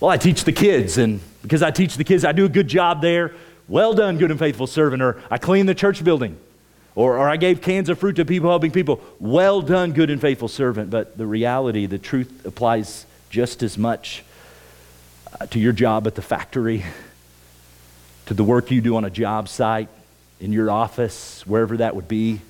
Well, 0.00 0.10
I 0.10 0.16
teach 0.16 0.44
the 0.44 0.52
kids, 0.52 0.98
and 0.98 1.20
because 1.42 1.62
I 1.62 1.70
teach 1.70 1.96
the 1.96 2.04
kids, 2.04 2.24
I 2.24 2.32
do 2.32 2.44
a 2.44 2.48
good 2.48 2.68
job 2.68 3.00
there. 3.00 3.32
Well 3.68 3.94
done, 3.94 4.18
good 4.18 4.30
and 4.30 4.38
faithful 4.38 4.66
servant. 4.66 5.02
Or 5.02 5.22
I 5.30 5.38
clean 5.38 5.66
the 5.66 5.74
church 5.74 6.02
building. 6.04 6.38
Or, 6.94 7.18
or 7.18 7.28
I 7.28 7.36
gave 7.36 7.60
cans 7.60 7.88
of 7.88 7.98
fruit 7.98 8.16
to 8.16 8.24
people 8.24 8.50
helping 8.50 8.70
people. 8.70 9.00
Well 9.18 9.62
done, 9.62 9.92
good 9.92 10.10
and 10.10 10.20
faithful 10.20 10.48
servant. 10.48 10.90
But 10.90 11.16
the 11.16 11.26
reality, 11.26 11.86
the 11.86 11.98
truth 11.98 12.44
applies 12.46 13.06
just 13.30 13.62
as 13.62 13.76
much 13.76 14.22
uh, 15.40 15.46
to 15.46 15.58
your 15.58 15.72
job 15.72 16.06
at 16.06 16.14
the 16.14 16.22
factory, 16.22 16.84
to 18.26 18.34
the 18.34 18.44
work 18.44 18.70
you 18.70 18.80
do 18.80 18.96
on 18.96 19.04
a 19.04 19.10
job 19.10 19.48
site, 19.48 19.88
in 20.40 20.52
your 20.52 20.70
office, 20.70 21.44
wherever 21.46 21.78
that 21.78 21.96
would 21.96 22.06
be. 22.06 22.40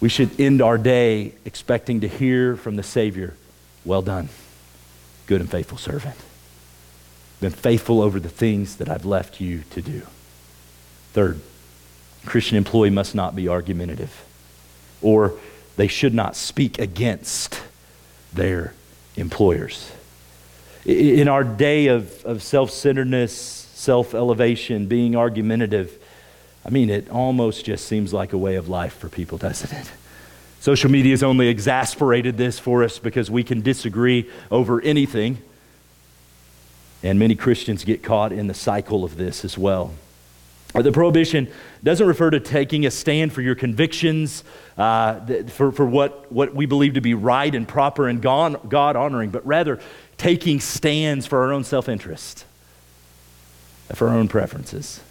We 0.00 0.08
should 0.08 0.40
end 0.40 0.60
our 0.60 0.76
day 0.78 1.34
expecting 1.44 2.00
to 2.00 2.08
hear 2.08 2.56
from 2.56 2.76
the 2.76 2.82
Savior, 2.82 3.34
Well 3.84 4.02
done, 4.02 4.28
good 5.26 5.40
and 5.40 5.50
faithful 5.50 5.78
servant. 5.78 6.16
Been 7.40 7.50
faithful 7.50 8.00
over 8.00 8.20
the 8.20 8.28
things 8.28 8.76
that 8.76 8.88
I've 8.88 9.04
left 9.04 9.40
you 9.40 9.64
to 9.70 9.82
do. 9.82 10.02
Third, 11.12 11.40
Christian 12.24 12.56
employee 12.56 12.90
must 12.90 13.14
not 13.14 13.36
be 13.36 13.48
argumentative, 13.48 14.24
or 15.02 15.34
they 15.76 15.88
should 15.88 16.14
not 16.14 16.36
speak 16.36 16.78
against 16.78 17.60
their 18.32 18.74
employers. 19.16 19.92
In 20.84 21.28
our 21.28 21.44
day 21.44 21.86
of, 21.86 22.24
of 22.24 22.42
self 22.42 22.70
centeredness, 22.70 23.34
self 23.34 24.14
elevation, 24.14 24.86
being 24.86 25.16
argumentative, 25.16 25.98
I 26.64 26.70
mean, 26.70 26.90
it 26.90 27.10
almost 27.10 27.64
just 27.64 27.86
seems 27.86 28.12
like 28.12 28.32
a 28.32 28.38
way 28.38 28.54
of 28.56 28.68
life 28.68 28.94
for 28.94 29.08
people, 29.08 29.38
doesn't 29.38 29.72
it? 29.72 29.90
Social 30.64 30.90
media 30.90 31.10
has 31.10 31.22
only 31.22 31.48
exasperated 31.48 32.38
this 32.38 32.58
for 32.58 32.84
us 32.84 32.98
because 32.98 33.30
we 33.30 33.44
can 33.44 33.60
disagree 33.60 34.30
over 34.50 34.80
anything. 34.80 35.36
And 37.02 37.18
many 37.18 37.34
Christians 37.34 37.84
get 37.84 38.02
caught 38.02 38.32
in 38.32 38.46
the 38.46 38.54
cycle 38.54 39.04
of 39.04 39.18
this 39.18 39.44
as 39.44 39.58
well. 39.58 39.92
The 40.72 40.90
prohibition 40.90 41.52
doesn't 41.82 42.06
refer 42.06 42.30
to 42.30 42.40
taking 42.40 42.86
a 42.86 42.90
stand 42.90 43.34
for 43.34 43.42
your 43.42 43.54
convictions, 43.54 44.42
uh, 44.78 45.20
for, 45.48 45.70
for 45.70 45.84
what, 45.84 46.32
what 46.32 46.54
we 46.54 46.64
believe 46.64 46.94
to 46.94 47.02
be 47.02 47.12
right 47.12 47.54
and 47.54 47.68
proper 47.68 48.08
and 48.08 48.22
God 48.22 48.96
honoring, 48.96 49.28
but 49.28 49.46
rather 49.46 49.80
taking 50.16 50.60
stands 50.60 51.26
for 51.26 51.44
our 51.44 51.52
own 51.52 51.64
self 51.64 51.90
interest, 51.90 52.46
for 53.94 54.08
our 54.08 54.16
own 54.16 54.28
preferences. 54.28 55.02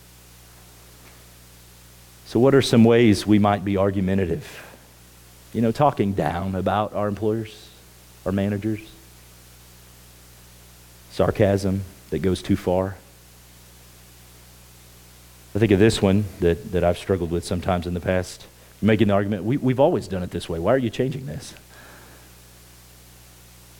So, 2.25 2.39
what 2.39 2.55
are 2.55 2.63
some 2.63 2.83
ways 2.83 3.27
we 3.27 3.37
might 3.37 3.63
be 3.63 3.77
argumentative? 3.77 4.71
You 5.53 5.61
know, 5.61 5.71
talking 5.71 6.13
down 6.13 6.55
about 6.55 6.93
our 6.93 7.07
employers, 7.07 7.69
our 8.25 8.31
managers, 8.31 8.79
sarcasm 11.11 11.83
that 12.09 12.19
goes 12.19 12.41
too 12.41 12.55
far. 12.55 12.97
I 15.55 15.59
think 15.59 15.71
of 15.71 15.79
this 15.79 16.01
one 16.01 16.25
that, 16.39 16.71
that 16.71 16.83
I've 16.83 16.97
struggled 16.97 17.29
with 17.29 17.45
sometimes 17.45 17.85
in 17.85 17.93
the 17.93 17.99
past. 17.99 18.47
Making 18.81 19.09
the 19.09 19.13
argument, 19.13 19.43
we, 19.43 19.57
we've 19.57 19.79
always 19.79 20.07
done 20.07 20.23
it 20.23 20.31
this 20.31 20.49
way. 20.49 20.59
Why 20.59 20.73
are 20.73 20.79
you 20.79 20.89
changing 20.89 21.27
this? 21.27 21.53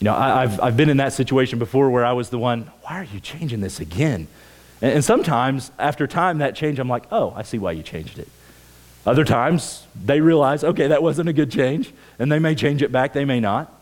You 0.00 0.06
know, 0.06 0.14
I, 0.14 0.46
have 0.46 0.60
I've 0.60 0.76
been 0.76 0.88
in 0.88 0.98
that 0.98 1.12
situation 1.12 1.58
before 1.58 1.90
where 1.90 2.04
I 2.04 2.12
was 2.12 2.30
the 2.30 2.38
one, 2.38 2.70
why 2.82 3.00
are 3.00 3.04
you 3.04 3.20
changing 3.20 3.60
this 3.60 3.80
again? 3.80 4.28
And, 4.80 4.92
and 4.92 5.04
sometimes, 5.04 5.72
after 5.78 6.06
time, 6.06 6.38
that 6.38 6.54
change, 6.54 6.78
I'm 6.78 6.88
like, 6.88 7.04
oh, 7.10 7.32
I 7.36 7.42
see 7.42 7.58
why 7.58 7.72
you 7.72 7.82
changed 7.82 8.18
it. 8.18 8.28
Other 9.06 9.24
times, 9.24 9.86
they 10.02 10.20
realize, 10.20 10.64
okay, 10.64 10.88
that 10.88 11.02
wasn't 11.02 11.28
a 11.28 11.32
good 11.32 11.50
change, 11.50 11.92
and 12.18 12.32
they 12.32 12.38
may 12.38 12.54
change 12.54 12.82
it 12.82 12.90
back, 12.90 13.12
they 13.12 13.26
may 13.26 13.38
not. 13.38 13.72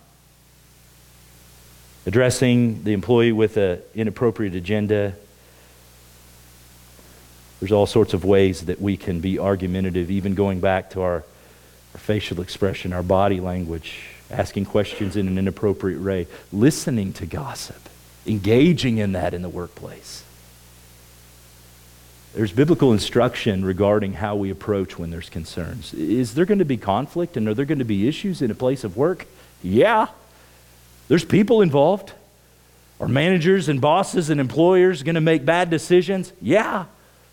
Addressing 2.06 2.82
the 2.82 2.92
employee 2.92 3.30
with 3.30 3.56
an 3.56 3.80
inappropriate 3.94 4.56
agenda. 4.56 5.14
There's 7.60 7.70
all 7.70 7.86
sorts 7.86 8.12
of 8.12 8.24
ways 8.24 8.62
that 8.62 8.80
we 8.80 8.96
can 8.96 9.20
be 9.20 9.38
argumentative, 9.38 10.10
even 10.10 10.34
going 10.34 10.58
back 10.58 10.90
to 10.90 11.02
our, 11.02 11.24
our 11.94 12.00
facial 12.00 12.40
expression, 12.40 12.92
our 12.92 13.04
body 13.04 13.40
language, 13.40 14.00
asking 14.28 14.64
questions 14.64 15.14
in 15.14 15.28
an 15.28 15.38
inappropriate 15.38 16.00
way, 16.00 16.26
listening 16.52 17.12
to 17.12 17.26
gossip, 17.26 17.88
engaging 18.26 18.98
in 18.98 19.12
that 19.12 19.34
in 19.34 19.42
the 19.42 19.48
workplace. 19.48 20.24
There's 22.34 22.52
biblical 22.52 22.92
instruction 22.92 23.64
regarding 23.64 24.14
how 24.14 24.36
we 24.36 24.50
approach 24.50 24.98
when 24.98 25.10
there's 25.10 25.28
concerns. 25.28 25.92
Is 25.92 26.34
there 26.34 26.46
going 26.46 26.60
to 26.60 26.64
be 26.64 26.78
conflict 26.78 27.36
and 27.36 27.46
are 27.46 27.54
there 27.54 27.66
going 27.66 27.80
to 27.80 27.84
be 27.84 28.08
issues 28.08 28.40
in 28.40 28.50
a 28.50 28.54
place 28.54 28.84
of 28.84 28.96
work? 28.96 29.26
Yeah. 29.62 30.06
There's 31.08 31.24
people 31.24 31.60
involved. 31.60 32.12
Are 33.00 33.08
managers 33.08 33.68
and 33.68 33.80
bosses 33.80 34.30
and 34.30 34.40
employers 34.40 35.02
going 35.02 35.16
to 35.16 35.20
make 35.20 35.44
bad 35.44 35.68
decisions? 35.68 36.32
Yeah, 36.40 36.86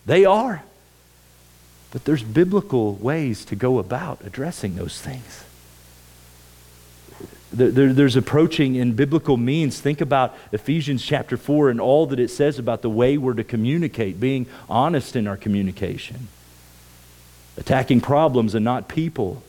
they 0.05 0.25
are. 0.25 0.63
But 1.91 2.05
there's 2.05 2.23
biblical 2.23 2.95
ways 2.95 3.45
to 3.45 3.55
go 3.55 3.79
about 3.79 4.19
addressing 4.25 4.75
those 4.75 4.99
things 4.99 5.43
there, 7.51 7.93
there's 7.93 8.15
approaching 8.15 8.75
in 8.75 8.93
biblical 8.93 9.37
means. 9.37 9.79
Think 9.81 10.01
about 10.01 10.35
Ephesians 10.51 11.03
chapter 11.03 11.35
4 11.35 11.69
and 11.69 11.81
all 11.81 12.05
that 12.07 12.19
it 12.19 12.29
says 12.29 12.59
about 12.59 12.81
the 12.81 12.89
way 12.89 13.17
we're 13.17 13.33
to 13.33 13.43
communicate, 13.43 14.19
being 14.19 14.45
honest 14.69 15.15
in 15.15 15.27
our 15.27 15.37
communication, 15.37 16.27
attacking 17.57 18.01
problems 18.01 18.53
and 18.53 18.63
not 18.63 18.87
people, 18.87 19.41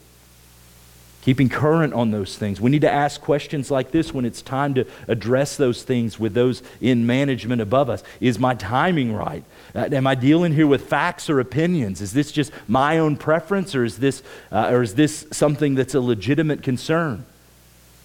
keeping 1.20 1.50
current 1.50 1.92
on 1.92 2.10
those 2.10 2.38
things. 2.38 2.58
We 2.58 2.70
need 2.70 2.80
to 2.80 2.90
ask 2.90 3.20
questions 3.20 3.70
like 3.70 3.90
this 3.90 4.14
when 4.14 4.24
it's 4.24 4.40
time 4.40 4.72
to 4.74 4.86
address 5.06 5.58
those 5.58 5.82
things 5.82 6.18
with 6.18 6.32
those 6.32 6.62
in 6.80 7.04
management 7.04 7.60
above 7.60 7.90
us. 7.90 8.02
Is 8.18 8.38
my 8.38 8.54
timing 8.54 9.12
right? 9.12 9.44
Uh, 9.74 9.90
am 9.92 10.06
I 10.06 10.14
dealing 10.14 10.54
here 10.54 10.66
with 10.66 10.88
facts 10.88 11.28
or 11.28 11.38
opinions? 11.38 12.00
Is 12.00 12.14
this 12.14 12.32
just 12.32 12.50
my 12.66 12.96
own 12.96 13.18
preference 13.18 13.74
or 13.74 13.84
is 13.84 13.98
this, 13.98 14.22
uh, 14.50 14.70
or 14.70 14.80
is 14.80 14.94
this 14.94 15.26
something 15.32 15.74
that's 15.74 15.94
a 15.94 16.00
legitimate 16.00 16.62
concern? 16.62 17.26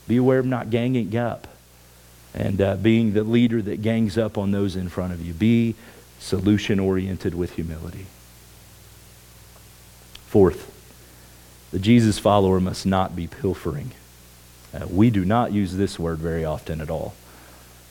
Be 0.08 0.18
aware 0.18 0.40
of 0.40 0.46
not 0.46 0.70
ganging 0.70 1.16
up 1.16 1.48
and 2.34 2.62
uh, 2.62 2.76
being 2.76 3.14
the 3.14 3.24
leader 3.24 3.62
that 3.62 3.82
gangs 3.82 4.18
up 4.18 4.38
on 4.38 4.52
those 4.52 4.76
in 4.76 4.90
front 4.90 5.14
of 5.14 5.26
you. 5.26 5.34
Be 5.34 5.76
solution 6.20 6.80
oriented 6.80 7.34
with 7.34 7.54
humility. 7.56 8.06
Fourth, 10.28 10.72
the 11.72 11.80
Jesus 11.80 12.20
follower 12.20 12.60
must 12.60 12.86
not 12.86 13.16
be 13.16 13.28
pilfering. 13.28 13.92
Uh, 14.74 14.86
we 14.90 15.10
do 15.10 15.24
not 15.24 15.54
use 15.54 15.78
this 15.78 15.98
word 15.98 16.18
very 16.18 16.44
often 16.44 16.82
at 16.82 16.90
all. 16.90 17.14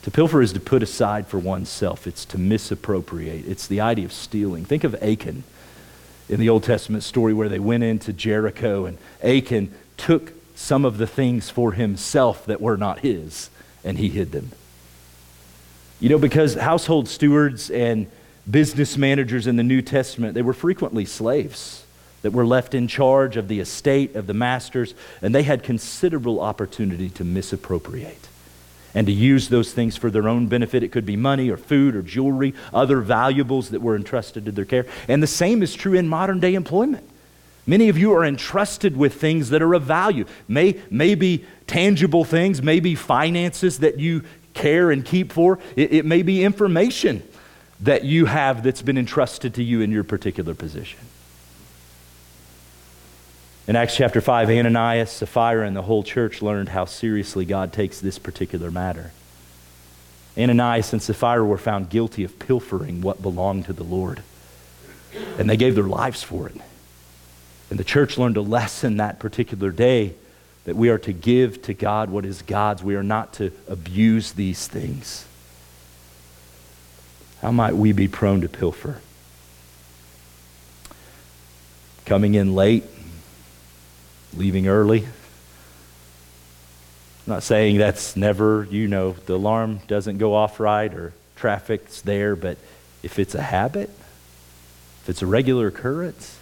To 0.03 0.11
pilfer 0.11 0.43
is 0.43 0.53
to 0.53 0.61
put 0.61 0.83
aside 0.83 1.27
for 1.27 1.39
oneself, 1.39 2.07
it's 2.07 2.27
to 2.27 2.39
misappropriate, 2.39 3.47
it's 3.49 3.67
the 3.67 3.81
idea 3.81 4.05
of 4.05 4.13
stealing. 4.13 4.67
Think 4.67 4.85
of 4.85 4.95
Achan 5.03 5.45
in 6.29 6.41
the 6.41 6.51
Old 6.51 6.65
Testament 6.65 7.03
story 7.03 7.33
where 7.33 7.49
they 7.49 7.59
went 7.59 7.85
into 7.85 8.13
Jericho 8.13 8.85
and 8.85 8.99
Achan 9.23 9.73
took 9.97 10.33
some 10.55 10.85
of 10.85 10.99
the 10.99 11.07
things 11.07 11.51
for 11.51 11.73
himself 11.73 12.47
that 12.47 12.61
were 12.61 12.77
not 12.77 13.01
his, 13.01 13.51
and 13.83 13.99
he 13.99 14.09
hid 14.09 14.33
them. 14.33 14.53
You 16.01 16.09
know, 16.09 16.19
because 16.19 16.55
household 16.55 17.09
stewards 17.09 17.71
and 17.71 18.07
business 18.49 18.97
managers 18.97 19.47
in 19.47 19.57
the 19.57 19.63
New 19.63 19.83
Testament, 19.83 20.35
they 20.35 20.43
were 20.43 20.53
frequently 20.53 21.05
slaves 21.05 21.85
that 22.23 22.33
were 22.33 22.47
left 22.47 22.75
in 22.75 22.89
charge 22.89 23.37
of 23.37 23.49
the 23.49 23.61
estate 23.61 24.17
of 24.17 24.27
the 24.27 24.35
masters, 24.35 24.95
and 25.21 25.35
they 25.35 25.43
had 25.43 25.63
considerable 25.63 26.41
opportunity 26.41 27.11
to 27.11 27.25
misappropriate 27.25 28.29
and 28.95 29.07
to 29.07 29.13
use 29.13 29.49
those 29.49 29.73
things 29.73 29.97
for 29.97 30.11
their 30.11 30.29
own 30.29 30.47
benefit. 30.47 30.83
It 30.83 30.93
could 30.93 31.05
be 31.05 31.17
money 31.17 31.51
or 31.51 31.57
food 31.57 31.97
or 31.97 32.03
jewelry, 32.03 32.55
other 32.73 33.01
valuables 33.01 33.71
that 33.71 33.83
were 33.83 33.97
entrusted 33.97 34.45
to 34.45 34.53
their 34.53 34.65
care. 34.65 34.87
And 35.09 35.23
the 35.23 35.27
same 35.27 35.63
is 35.63 35.75
true 35.75 35.95
in 35.95 36.09
modern 36.09 36.39
day 36.39 36.55
employment. 36.55 37.09
Many 37.67 37.89
of 37.89 37.97
you 37.97 38.13
are 38.13 38.25
entrusted 38.25 38.97
with 38.97 39.15
things 39.15 39.51
that 39.51 39.63
are 39.63 39.75
of 39.75 39.85
value. 39.85 40.27
May, 40.49 40.81
may 40.91 41.15
be 41.15 41.45
tangible 41.67 42.25
things, 42.25 42.63
maybe 42.63 42.95
finances 42.95 43.79
that 43.79 43.99
you 43.99 44.23
care 44.53 44.91
and 44.91 45.05
keep 45.05 45.33
for. 45.33 45.59
It, 45.75 45.93
it 45.93 46.05
may 46.05 46.23
be 46.23 46.45
information 46.45 47.23
that 47.81 48.05
you 48.05 48.27
have 48.27 48.63
that's 48.63 48.83
been 48.83 48.99
entrusted 48.99 49.55
to 49.55 49.63
you 49.63 49.81
in 49.81 49.91
your 49.91 50.05
particular 50.05 50.55
position. 50.55 51.01
In 53.67 53.77
Acts 53.77 53.97
chapter 53.97 54.21
5, 54.21 54.51
Ananias, 54.51 55.11
Sapphira, 55.11 55.67
and 55.67 55.75
the 55.75 55.83
whole 55.83 56.03
church 56.03 56.43
learned 56.43 56.69
how 56.69 56.85
seriously 56.85 57.47
God 57.47 57.73
takes 57.73 57.99
this 57.99 58.19
particular 58.19 58.71
matter. 58.71 59.13
Ananias 60.37 60.93
and 60.93 61.01
Sapphira 61.01 61.45
were 61.45 61.57
found 61.57 61.89
guilty 61.89 62.25
of 62.25 62.39
pilfering 62.39 63.01
what 63.01 63.23
belonged 63.23 63.65
to 63.67 63.73
the 63.73 63.85
Lord, 63.85 64.23
and 65.39 65.49
they 65.49 65.57
gave 65.57 65.75
their 65.75 65.85
lives 65.85 66.23
for 66.23 66.49
it. 66.49 66.57
And 67.71 67.79
the 67.79 67.85
church 67.85 68.19
learned 68.19 68.37
a 68.37 68.43
lesson 68.43 68.99
that 68.99 69.19
particular 69.19 69.71
day 69.71 70.15
that 70.65 70.77
we 70.77 70.89
are 70.89 70.99
to 70.99 71.13
give 71.13 71.63
to 71.63 71.75
God 71.75 72.11
what 72.11 72.25
is 72.25 72.43
God's. 72.43 72.83
We 72.83 72.95
are 72.95 73.03
not 73.03 73.35
to 73.35 73.53
abuse 73.69 74.33
these 74.33 74.67
things. 74.67 75.27
How 77.41 77.51
might 77.51 77.77
we 77.77 77.93
be 77.93 78.09
prone 78.09 78.41
to 78.41 78.49
pilfer? 78.49 79.01
Coming 82.07 82.35
in 82.35 82.55
late, 82.55 82.85
leaving 84.35 84.67
early. 84.67 85.05
I'm 87.27 87.33
not 87.35 87.43
saying 87.43 87.79
that's 87.79 88.17
never, 88.17 88.67
you 88.71 88.89
know, 88.89 89.13
the 89.13 89.35
alarm 89.35 89.81
doesn't 89.87 90.19
go 90.19 90.35
off 90.35 90.61
right 90.61 90.93
or 90.93 91.13
traffic's 91.37 92.03
there, 92.03 92.37
but 92.37 92.59
if 93.03 93.19
it's 93.19 93.35
a 93.35 93.43
habit, 93.43 93.91
if 95.03 95.09
it's 95.09 95.23
a 95.23 95.27
regular 95.27 95.67
occurrence, 95.67 96.39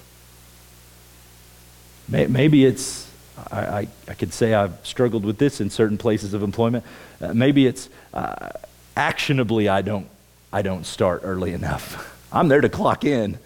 Maybe 2.13 2.67
it's, 2.67 3.11
I, 3.51 3.61
I, 3.61 3.89
I, 4.07 4.15
could 4.15 4.35
say 4.35 4.53
I've 4.53 4.87
struggled 4.87 5.25
with 5.25 5.39
this 5.39 5.63
in 5.63 5.71
certain 5.71 5.97
places 5.97 6.35
of 6.35 6.43
employment. 6.43 6.85
Uh, 7.23 7.33
maybe 7.33 7.67
it's 7.67 7.89
uh, 8.13 8.51
actionably 8.95 9.67
I 9.71 9.81
don't, 9.81 10.07
I 10.53 10.61
don't 10.61 10.85
start 10.85 11.23
early 11.25 11.55
enough. 11.55 12.09
I'm 12.33 12.49
there 12.49 12.61
to 12.61 12.69
clock 12.69 13.07
in, 13.07 13.39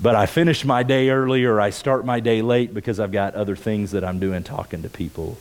but 0.00 0.16
I 0.16 0.26
finish 0.26 0.64
my 0.64 0.82
day 0.82 1.10
early 1.10 1.44
or 1.44 1.60
I 1.60 1.70
start 1.70 2.04
my 2.04 2.18
day 2.18 2.42
late 2.42 2.74
because 2.74 2.98
I've 2.98 3.12
got 3.12 3.34
other 3.34 3.54
things 3.54 3.92
that 3.92 4.02
I'm 4.02 4.18
doing, 4.18 4.42
talking 4.42 4.82
to 4.82 4.88
people, 4.88 5.38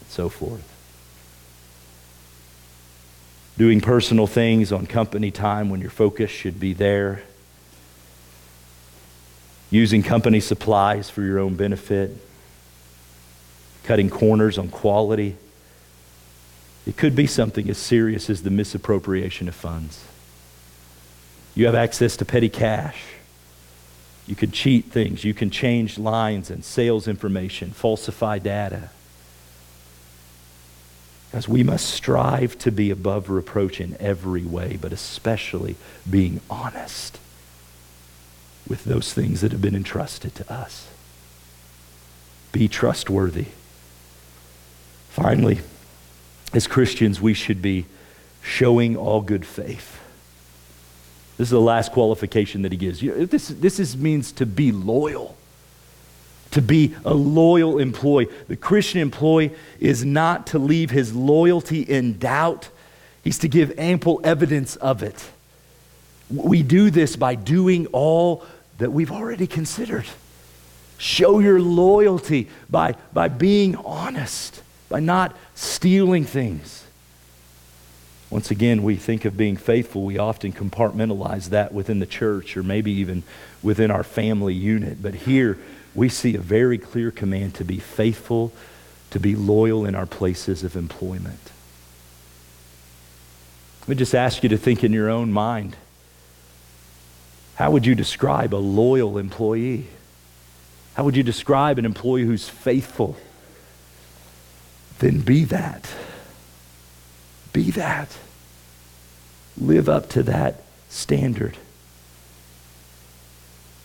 and 0.00 0.08
so 0.08 0.28
forth. 0.28 0.68
Doing 3.58 3.80
personal 3.80 4.28
things 4.28 4.70
on 4.70 4.86
company 4.86 5.32
time 5.32 5.70
when 5.70 5.80
your 5.80 5.90
focus 5.90 6.30
should 6.30 6.60
be 6.60 6.72
there 6.72 7.24
using 9.72 10.02
company 10.02 10.38
supplies 10.38 11.08
for 11.08 11.22
your 11.22 11.38
own 11.38 11.56
benefit, 11.56 12.14
cutting 13.84 14.10
corners 14.10 14.58
on 14.58 14.68
quality, 14.68 15.36
It 16.84 16.96
could 16.96 17.14
be 17.14 17.28
something 17.28 17.70
as 17.70 17.78
serious 17.78 18.28
as 18.28 18.42
the 18.42 18.50
misappropriation 18.50 19.46
of 19.46 19.54
funds. 19.54 20.04
You 21.54 21.66
have 21.66 21.76
access 21.76 22.16
to 22.16 22.24
petty 22.24 22.48
cash. 22.48 23.00
You 24.26 24.34
can 24.34 24.50
cheat 24.50 24.86
things. 24.86 25.22
You 25.22 25.32
can 25.32 25.48
change 25.48 25.96
lines 25.96 26.50
and 26.50 26.64
sales 26.64 27.06
information, 27.06 27.70
falsify 27.70 28.40
data. 28.40 28.90
Because 31.30 31.48
we 31.48 31.62
must 31.62 31.88
strive 31.88 32.58
to 32.58 32.72
be 32.72 32.90
above 32.90 33.30
reproach 33.30 33.80
in 33.80 33.96
every 34.00 34.42
way, 34.42 34.76
but 34.80 34.92
especially 34.92 35.76
being 36.10 36.40
honest 36.50 37.20
with 38.68 38.84
those 38.84 39.12
things 39.12 39.40
that 39.40 39.52
have 39.52 39.62
been 39.62 39.74
entrusted 39.74 40.34
to 40.36 40.52
us. 40.52 40.88
Be 42.52 42.68
trustworthy. 42.68 43.46
Finally, 45.10 45.60
as 46.52 46.66
Christians, 46.66 47.20
we 47.20 47.34
should 47.34 47.60
be 47.60 47.86
showing 48.42 48.96
all 48.96 49.20
good 49.20 49.46
faith. 49.46 50.00
This 51.38 51.46
is 51.46 51.50
the 51.50 51.60
last 51.60 51.92
qualification 51.92 52.62
that 52.62 52.72
he 52.72 52.78
gives. 52.78 53.00
This, 53.00 53.48
this 53.48 53.80
is, 53.80 53.96
means 53.96 54.32
to 54.32 54.46
be 54.46 54.70
loyal, 54.70 55.36
to 56.50 56.60
be 56.60 56.94
a 57.04 57.14
loyal 57.14 57.78
employee. 57.78 58.28
The 58.48 58.56
Christian 58.56 59.00
employee 59.00 59.52
is 59.80 60.04
not 60.04 60.46
to 60.48 60.58
leave 60.58 60.90
his 60.90 61.14
loyalty 61.14 61.82
in 61.82 62.18
doubt, 62.18 62.68
he's 63.24 63.38
to 63.38 63.48
give 63.48 63.78
ample 63.78 64.20
evidence 64.22 64.76
of 64.76 65.02
it. 65.02 65.31
We 66.32 66.62
do 66.62 66.90
this 66.90 67.16
by 67.16 67.34
doing 67.34 67.86
all 67.88 68.44
that 68.78 68.90
we've 68.90 69.12
already 69.12 69.46
considered. 69.46 70.06
Show 70.98 71.40
your 71.40 71.60
loyalty 71.60 72.48
by, 72.70 72.94
by 73.12 73.28
being 73.28 73.76
honest, 73.76 74.62
by 74.88 75.00
not 75.00 75.36
stealing 75.54 76.24
things. 76.24 76.84
Once 78.30 78.50
again, 78.50 78.82
we 78.82 78.96
think 78.96 79.26
of 79.26 79.36
being 79.36 79.56
faithful, 79.56 80.04
we 80.04 80.16
often 80.16 80.52
compartmentalize 80.52 81.50
that 81.50 81.74
within 81.74 81.98
the 81.98 82.06
church 82.06 82.56
or 82.56 82.62
maybe 82.62 82.90
even 82.90 83.22
within 83.62 83.90
our 83.90 84.02
family 84.02 84.54
unit. 84.54 85.02
But 85.02 85.14
here, 85.14 85.58
we 85.94 86.08
see 86.08 86.34
a 86.34 86.40
very 86.40 86.78
clear 86.78 87.10
command 87.10 87.54
to 87.56 87.64
be 87.64 87.78
faithful, 87.78 88.52
to 89.10 89.20
be 89.20 89.36
loyal 89.36 89.84
in 89.84 89.94
our 89.94 90.06
places 90.06 90.64
of 90.64 90.76
employment. 90.76 91.50
Let 93.80 93.88
me 93.88 93.94
just 93.96 94.14
ask 94.14 94.42
you 94.42 94.48
to 94.48 94.56
think 94.56 94.82
in 94.82 94.92
your 94.94 95.10
own 95.10 95.30
mind 95.30 95.76
how 97.56 97.70
would 97.70 97.86
you 97.86 97.94
describe 97.94 98.54
a 98.54 98.56
loyal 98.56 99.18
employee? 99.18 99.86
How 100.94 101.04
would 101.04 101.16
you 101.16 101.22
describe 101.22 101.78
an 101.78 101.84
employee 101.84 102.24
who's 102.24 102.48
faithful? 102.48 103.16
Then 104.98 105.20
be 105.20 105.44
that. 105.44 105.88
Be 107.52 107.70
that. 107.72 108.16
Live 109.58 109.88
up 109.88 110.08
to 110.10 110.22
that 110.22 110.62
standard. 110.88 111.56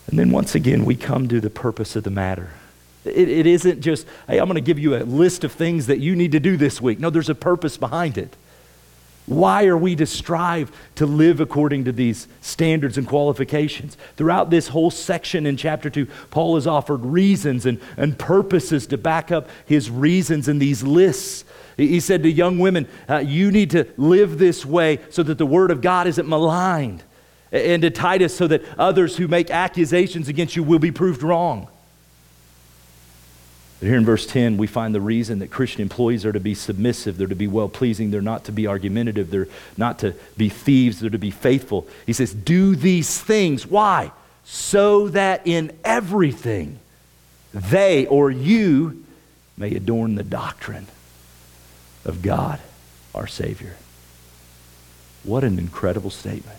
And 0.07 0.17
then 0.17 0.31
once 0.31 0.55
again, 0.55 0.85
we 0.85 0.95
come 0.95 1.27
to 1.27 1.41
the 1.41 1.49
purpose 1.49 1.95
of 1.95 2.03
the 2.03 2.09
matter. 2.09 2.51
It, 3.03 3.29
it 3.29 3.45
isn't 3.45 3.81
just, 3.81 4.07
hey, 4.27 4.39
I'm 4.39 4.45
going 4.45 4.55
to 4.55 4.61
give 4.61 4.79
you 4.79 4.95
a 4.95 5.03
list 5.03 5.43
of 5.43 5.51
things 5.51 5.87
that 5.87 5.99
you 5.99 6.15
need 6.15 6.31
to 6.31 6.39
do 6.39 6.55
this 6.55 6.81
week. 6.81 6.99
No, 6.99 7.09
there's 7.09 7.29
a 7.29 7.35
purpose 7.35 7.77
behind 7.77 8.17
it. 8.17 8.35
Why 9.27 9.65
are 9.65 9.77
we 9.77 9.93
to 9.97 10.05
strive 10.05 10.71
to 10.95 11.05
live 11.05 11.41
according 11.41 11.83
to 11.83 11.91
these 11.91 12.29
standards 12.39 12.97
and 12.97 13.05
qualifications? 13.05 13.97
Throughout 14.15 14.49
this 14.49 14.69
whole 14.69 14.89
section 14.89 15.45
in 15.45 15.57
chapter 15.57 15.89
2, 15.89 16.05
Paul 16.31 16.55
has 16.55 16.65
offered 16.65 17.05
reasons 17.05 17.65
and, 17.65 17.81
and 17.97 18.17
purposes 18.17 18.87
to 18.87 18.97
back 18.97 19.29
up 19.29 19.49
his 19.65 19.91
reasons 19.91 20.47
in 20.47 20.59
these 20.59 20.81
lists. 20.81 21.43
He 21.75 21.99
said 21.99 22.23
to 22.23 22.31
young 22.31 22.57
women, 22.57 22.87
uh, 23.09 23.17
You 23.17 23.51
need 23.51 23.71
to 23.71 23.85
live 23.97 24.37
this 24.37 24.65
way 24.65 24.99
so 25.09 25.23
that 25.23 25.37
the 25.37 25.45
word 25.45 25.71
of 25.71 25.81
God 25.81 26.07
isn't 26.07 26.27
maligned. 26.27 27.03
And 27.51 27.81
to 27.81 27.89
Titus, 27.89 28.35
so 28.35 28.47
that 28.47 28.63
others 28.79 29.17
who 29.17 29.27
make 29.27 29.51
accusations 29.51 30.29
against 30.29 30.55
you 30.55 30.63
will 30.63 30.79
be 30.79 30.91
proved 30.91 31.21
wrong. 31.21 31.67
But 33.79 33.87
here 33.87 33.97
in 33.97 34.05
verse 34.05 34.25
10, 34.25 34.57
we 34.57 34.65
find 34.65 34.95
the 34.95 35.01
reason 35.01 35.39
that 35.39 35.51
Christian 35.51 35.81
employees 35.81 36.25
are 36.25 36.31
to 36.31 36.39
be 36.39 36.55
submissive, 36.55 37.17
they're 37.17 37.27
to 37.27 37.35
be 37.35 37.47
well 37.47 37.69
pleasing, 37.69 38.09
they're 38.09 38.21
not 38.21 38.45
to 38.45 38.51
be 38.51 38.65
argumentative, 38.65 39.29
they're 39.29 39.47
not 39.77 39.99
to 39.99 40.15
be 40.35 40.49
thieves, 40.49 40.99
they're 40.99 41.11
to 41.11 41.19
be 41.19 41.29
faithful. 41.31 41.87
He 42.05 42.13
says, 42.13 42.33
Do 42.33 42.75
these 42.75 43.19
things. 43.21 43.67
Why? 43.67 44.11
So 44.45 45.09
that 45.09 45.45
in 45.45 45.77
everything 45.83 46.79
they 47.53 48.05
or 48.07 48.31
you 48.31 49.03
may 49.57 49.75
adorn 49.75 50.15
the 50.15 50.23
doctrine 50.23 50.87
of 52.05 52.21
God, 52.21 52.59
our 53.13 53.27
Savior. 53.27 53.75
What 55.23 55.43
an 55.43 55.59
incredible 55.59 56.09
statement. 56.09 56.57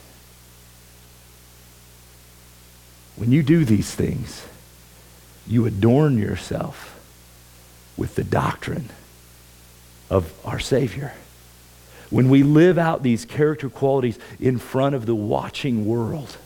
When 3.16 3.33
you 3.33 3.42
do 3.42 3.64
these 3.64 3.92
things, 3.92 4.44
you 5.46 5.66
adorn 5.66 6.18
yourself 6.18 6.97
with 7.98 8.14
the 8.14 8.24
doctrine 8.24 8.88
of 10.08 10.32
our 10.46 10.58
Savior. 10.58 11.12
When 12.08 12.30
we 12.30 12.42
live 12.42 12.78
out 12.78 13.02
these 13.02 13.26
character 13.26 13.68
qualities 13.68 14.18
in 14.40 14.58
front 14.58 14.94
of 14.94 15.04
the 15.04 15.14
watching 15.14 15.84
world, 15.84 16.38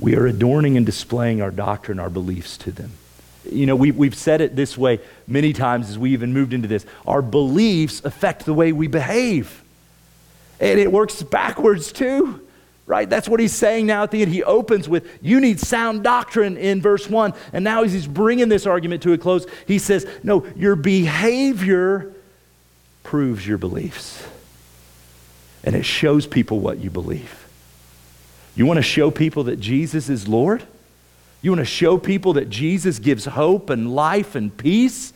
we 0.00 0.16
are 0.16 0.26
adorning 0.26 0.76
and 0.76 0.84
displaying 0.84 1.40
our 1.40 1.52
doctrine, 1.52 2.00
our 2.00 2.10
beliefs 2.10 2.56
to 2.58 2.72
them. 2.72 2.92
You 3.48 3.66
know, 3.66 3.76
we, 3.76 3.92
we've 3.92 4.16
said 4.16 4.40
it 4.40 4.56
this 4.56 4.76
way 4.76 4.98
many 5.28 5.52
times 5.52 5.90
as 5.90 5.98
we 5.98 6.12
even 6.12 6.32
moved 6.32 6.52
into 6.52 6.66
this. 6.66 6.84
Our 7.06 7.22
beliefs 7.22 8.04
affect 8.04 8.44
the 8.44 8.54
way 8.54 8.72
we 8.72 8.88
behave. 8.88 9.62
And 10.58 10.80
it 10.80 10.90
works 10.90 11.22
backwards 11.22 11.92
too 11.92 12.41
right? 12.86 13.08
That's 13.08 13.28
what 13.28 13.40
he's 13.40 13.54
saying 13.54 13.86
now 13.86 14.02
at 14.02 14.10
the 14.10 14.22
end. 14.22 14.32
He 14.32 14.42
opens 14.42 14.88
with, 14.88 15.08
You 15.22 15.40
need 15.40 15.60
sound 15.60 16.02
doctrine 16.02 16.56
in 16.56 16.82
verse 16.82 17.08
1. 17.08 17.32
And 17.52 17.64
now 17.64 17.84
he's 17.84 18.06
bringing 18.06 18.48
this 18.48 18.66
argument 18.66 19.02
to 19.04 19.12
a 19.12 19.18
close, 19.18 19.46
he 19.66 19.78
says, 19.78 20.06
No, 20.22 20.46
your 20.56 20.76
behavior 20.76 22.12
proves 23.02 23.46
your 23.46 23.58
beliefs. 23.58 24.26
And 25.64 25.76
it 25.76 25.84
shows 25.84 26.26
people 26.26 26.60
what 26.60 26.78
you 26.78 26.90
believe. 26.90 27.46
You 28.54 28.66
want 28.66 28.78
to 28.78 28.82
show 28.82 29.10
people 29.10 29.44
that 29.44 29.60
Jesus 29.60 30.08
is 30.08 30.28
Lord? 30.28 30.62
You 31.40 31.50
want 31.50 31.60
to 31.60 31.64
show 31.64 31.98
people 31.98 32.34
that 32.34 32.50
Jesus 32.50 32.98
gives 32.98 33.24
hope 33.24 33.70
and 33.70 33.94
life 33.94 34.34
and 34.34 34.56
peace? 34.56 35.12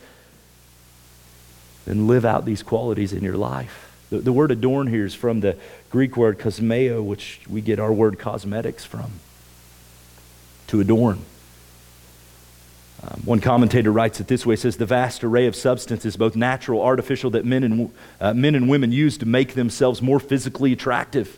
Then 1.85 2.07
live 2.07 2.25
out 2.25 2.45
these 2.45 2.63
qualities 2.63 3.13
in 3.13 3.23
your 3.23 3.37
life. 3.37 3.96
The, 4.09 4.19
the 4.19 4.33
word 4.33 4.51
adorn 4.51 4.87
here 4.87 5.05
is 5.05 5.13
from 5.13 5.41
the 5.41 5.57
Greek 5.89 6.15
word 6.15 6.39
kosmeo, 6.39 7.03
which 7.03 7.41
we 7.49 7.61
get 7.61 7.79
our 7.79 7.91
word 7.91 8.19
cosmetics 8.19 8.85
from. 8.85 9.11
To 10.67 10.79
adorn. 10.79 11.19
Um, 13.03 13.21
one 13.25 13.39
commentator 13.39 13.91
writes 13.91 14.19
it 14.19 14.27
this 14.27 14.45
way 14.45 14.55
says, 14.55 14.77
The 14.77 14.85
vast 14.85 15.23
array 15.23 15.45
of 15.45 15.55
substances, 15.55 16.17
both 16.17 16.35
natural, 16.35 16.81
artificial, 16.81 17.29
that 17.31 17.45
men 17.45 17.63
and, 17.63 17.93
uh, 18.19 18.33
men 18.33 18.55
and 18.55 18.67
women 18.67 18.91
use 18.91 19.17
to 19.19 19.25
make 19.25 19.53
themselves 19.53 20.01
more 20.01 20.19
physically 20.19 20.73
attractive. 20.73 21.37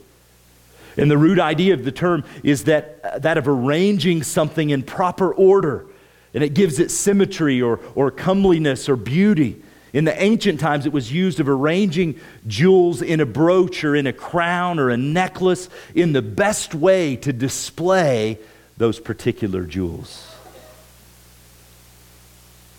And 0.98 1.12
the 1.12 1.18
root 1.18 1.40
idea 1.40 1.74
of 1.74 1.86
the 1.86 1.92
term 1.92 2.24
is 2.44 2.64
that, 2.66 3.00
uh, 3.04 3.20
that 3.20 3.38
of 3.38 3.48
arranging 3.48 4.24
something 4.24 4.70
in 4.70 4.84
proper 4.84 5.34
order, 5.34 5.86
and 6.34 6.44
it 6.44 6.54
gives 6.54 6.80
it 6.80 6.92
symmetry 6.92 7.62
or, 7.62 7.80
or 7.94 8.10
comeliness 8.10 8.88
or 8.88 8.96
beauty. 8.96 9.62
In 9.92 10.06
the 10.06 10.22
ancient 10.22 10.60
times, 10.60 10.86
it 10.86 10.94
was 10.94 11.12
used 11.12 11.40
of 11.40 11.50
arranging 11.50 12.20
jewels 12.46 13.02
in 13.02 13.20
a 13.20 13.26
brooch 13.26 13.84
or 13.84 13.96
in 13.96 14.06
a 14.06 14.14
crown 14.14 14.78
or 14.78 14.90
a 14.90 14.98
necklace 14.98 15.70
in 15.96 16.14
the 16.14 16.22
best 16.22 16.76
way 16.76 17.16
to 17.18 17.34
display 17.34 18.38
those 18.78 19.00
particular 19.00 19.64
jewels. 19.64 20.36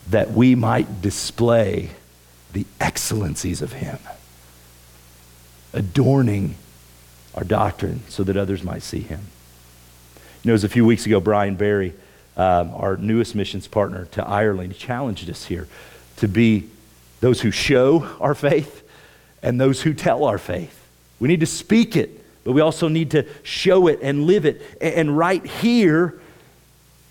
That 0.09 0.31
we 0.31 0.55
might 0.55 1.03
display 1.03 1.91
the 2.53 2.67
excellencies 2.81 3.61
of 3.63 3.73
Him, 3.75 3.99
adorning 5.73 6.55
our 7.35 7.45
doctrine 7.45 8.03
so 8.09 8.23
that 8.25 8.37
others 8.37 8.63
might 8.63 8.83
see 8.83 9.01
Him. 9.01 9.21
You 10.43 10.49
know, 10.49 10.53
it 10.53 10.55
was 10.55 10.65
a 10.65 10.69
few 10.69 10.85
weeks 10.85 11.07
ago, 11.07 11.21
Brian 11.21 11.57
Barry, 11.57 11.93
um, 12.37 12.73
our 12.75 12.97
newest 12.97 13.35
missions 13.35 13.67
partner 13.67 14.07
to 14.13 14.27
Ireland, 14.27 14.77
challenged 14.77 15.29
us 15.29 15.47
here 15.47 15.69
to 16.17 16.29
be 16.29 16.71
those 17.21 17.41
who 17.41 17.51
show 17.51 18.07
our 18.21 18.35
faith 18.35 18.83
and 19.43 19.61
those 19.61 19.83
who 19.83 19.95
tell 19.95 20.25
our 20.25 20.39
faith. 20.39 20.77
We 21.19 21.29
need 21.29 21.41
to 21.41 21.47
speak 21.47 21.97
it, 21.97 22.25
but 22.45 22.53
we 22.53 22.61
also 22.61 22.89
need 22.89 23.11
to 23.13 23.27
show 23.43 23.87
it 23.87 24.01
and 24.03 24.25
live 24.25 24.45
it. 24.45 24.63
And 24.81 25.17
right 25.17 25.45
here, 25.45 26.21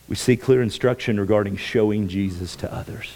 we 0.08 0.16
see 0.16 0.36
clear 0.36 0.62
instruction 0.62 1.20
regarding 1.20 1.58
showing 1.58 2.08
Jesus 2.08 2.56
to 2.58 2.74
others. 2.74 3.14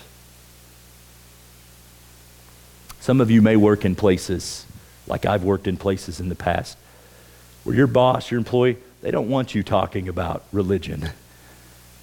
Some 2.99 3.19
of 3.19 3.29
you 3.29 3.41
may 3.41 3.55
work 3.55 3.83
in 3.83 3.95
places 3.95 4.65
like 5.07 5.25
I've 5.25 5.43
worked 5.43 5.67
in 5.67 5.77
places 5.77 6.19
in 6.19 6.29
the 6.29 6.35
past 6.35 6.77
where 7.63 7.75
your 7.75 7.87
boss, 7.87 8.29
your 8.29 8.37
employee, 8.37 8.77
they 9.01 9.11
don't 9.11 9.29
want 9.29 9.55
you 9.55 9.63
talking 9.63 10.07
about 10.07 10.43
religion. 10.51 11.09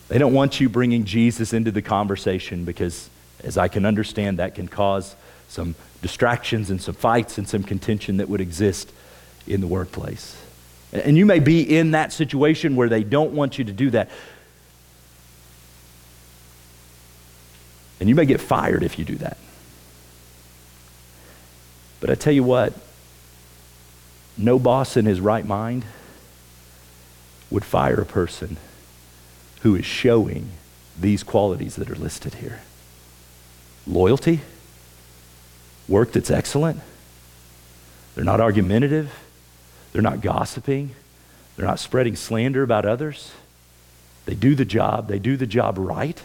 They 0.09 0.18
don't 0.18 0.35
want 0.35 0.61
you 0.61 0.68
bringing 0.68 1.05
Jesus 1.05 1.53
into 1.53 1.70
the 1.70 1.83
conversation 1.83 2.64
because 2.64 3.09
as 3.44 3.57
I 3.57 3.68
can 3.68 3.85
understand, 3.85 4.38
that 4.38 4.55
can 4.55 4.68
cause 4.68 5.16
some 5.48 5.74
distractions 6.03 6.70
and 6.70 6.81
some 6.81 6.94
fights 6.94 7.38
and 7.38 7.48
some 7.48 7.62
contention 7.62 8.18
that 8.18 8.29
would 8.29 8.40
exist 8.40 8.92
in 9.46 9.61
the 9.61 9.66
workplace. 9.66 10.37
And 10.92 11.16
you 11.16 11.26
may 11.26 11.38
be 11.38 11.76
in 11.76 11.92
that 11.92 12.12
situation 12.12 12.76
where 12.76 12.88
they 12.88 13.05
don't 13.05 13.33
want 13.33 13.59
you 13.59 13.64
to 13.64 13.72
do 13.72 13.90
that. 13.90 14.11
And 18.00 18.09
you 18.09 18.14
may 18.14 18.24
get 18.24 18.40
fired 18.40 18.83
if 18.83 18.98
you 18.98 19.05
do 19.05 19.16
that. 19.16 19.37
But 22.00 22.11
I 22.11 22.14
tell 22.14 22.33
you 22.33 22.42
what, 22.42 22.72
no 24.38 24.59
boss 24.59 24.96
in 24.96 25.05
his 25.05 25.20
right 25.20 25.44
mind 25.44 25.85
would 27.50 27.64
fire 27.64 28.00
a 28.00 28.07
person 28.07 28.57
who 29.62 29.74
is 29.76 29.85
showing 29.85 30.50
these 30.98 31.22
qualities 31.22 31.76
that 31.76 31.90
are 31.90 31.96
listed 31.96 32.35
here 32.35 32.61
loyalty, 33.90 34.40
work 35.88 36.12
that's 36.12 36.31
excellent, 36.31 36.81
they're 38.14 38.24
not 38.24 38.40
argumentative, 38.40 39.12
they're 39.92 40.03
not 40.03 40.20
gossiping, 40.20 40.94
they're 41.57 41.66
not 41.66 41.79
spreading 41.79 42.16
slander 42.16 42.62
about 42.62 42.87
others. 42.87 43.33
They 44.26 44.35
do 44.35 44.55
the 44.55 44.64
job, 44.64 45.09
they 45.09 45.18
do 45.18 45.37
the 45.37 45.46
job 45.46 45.76
right. 45.79 46.20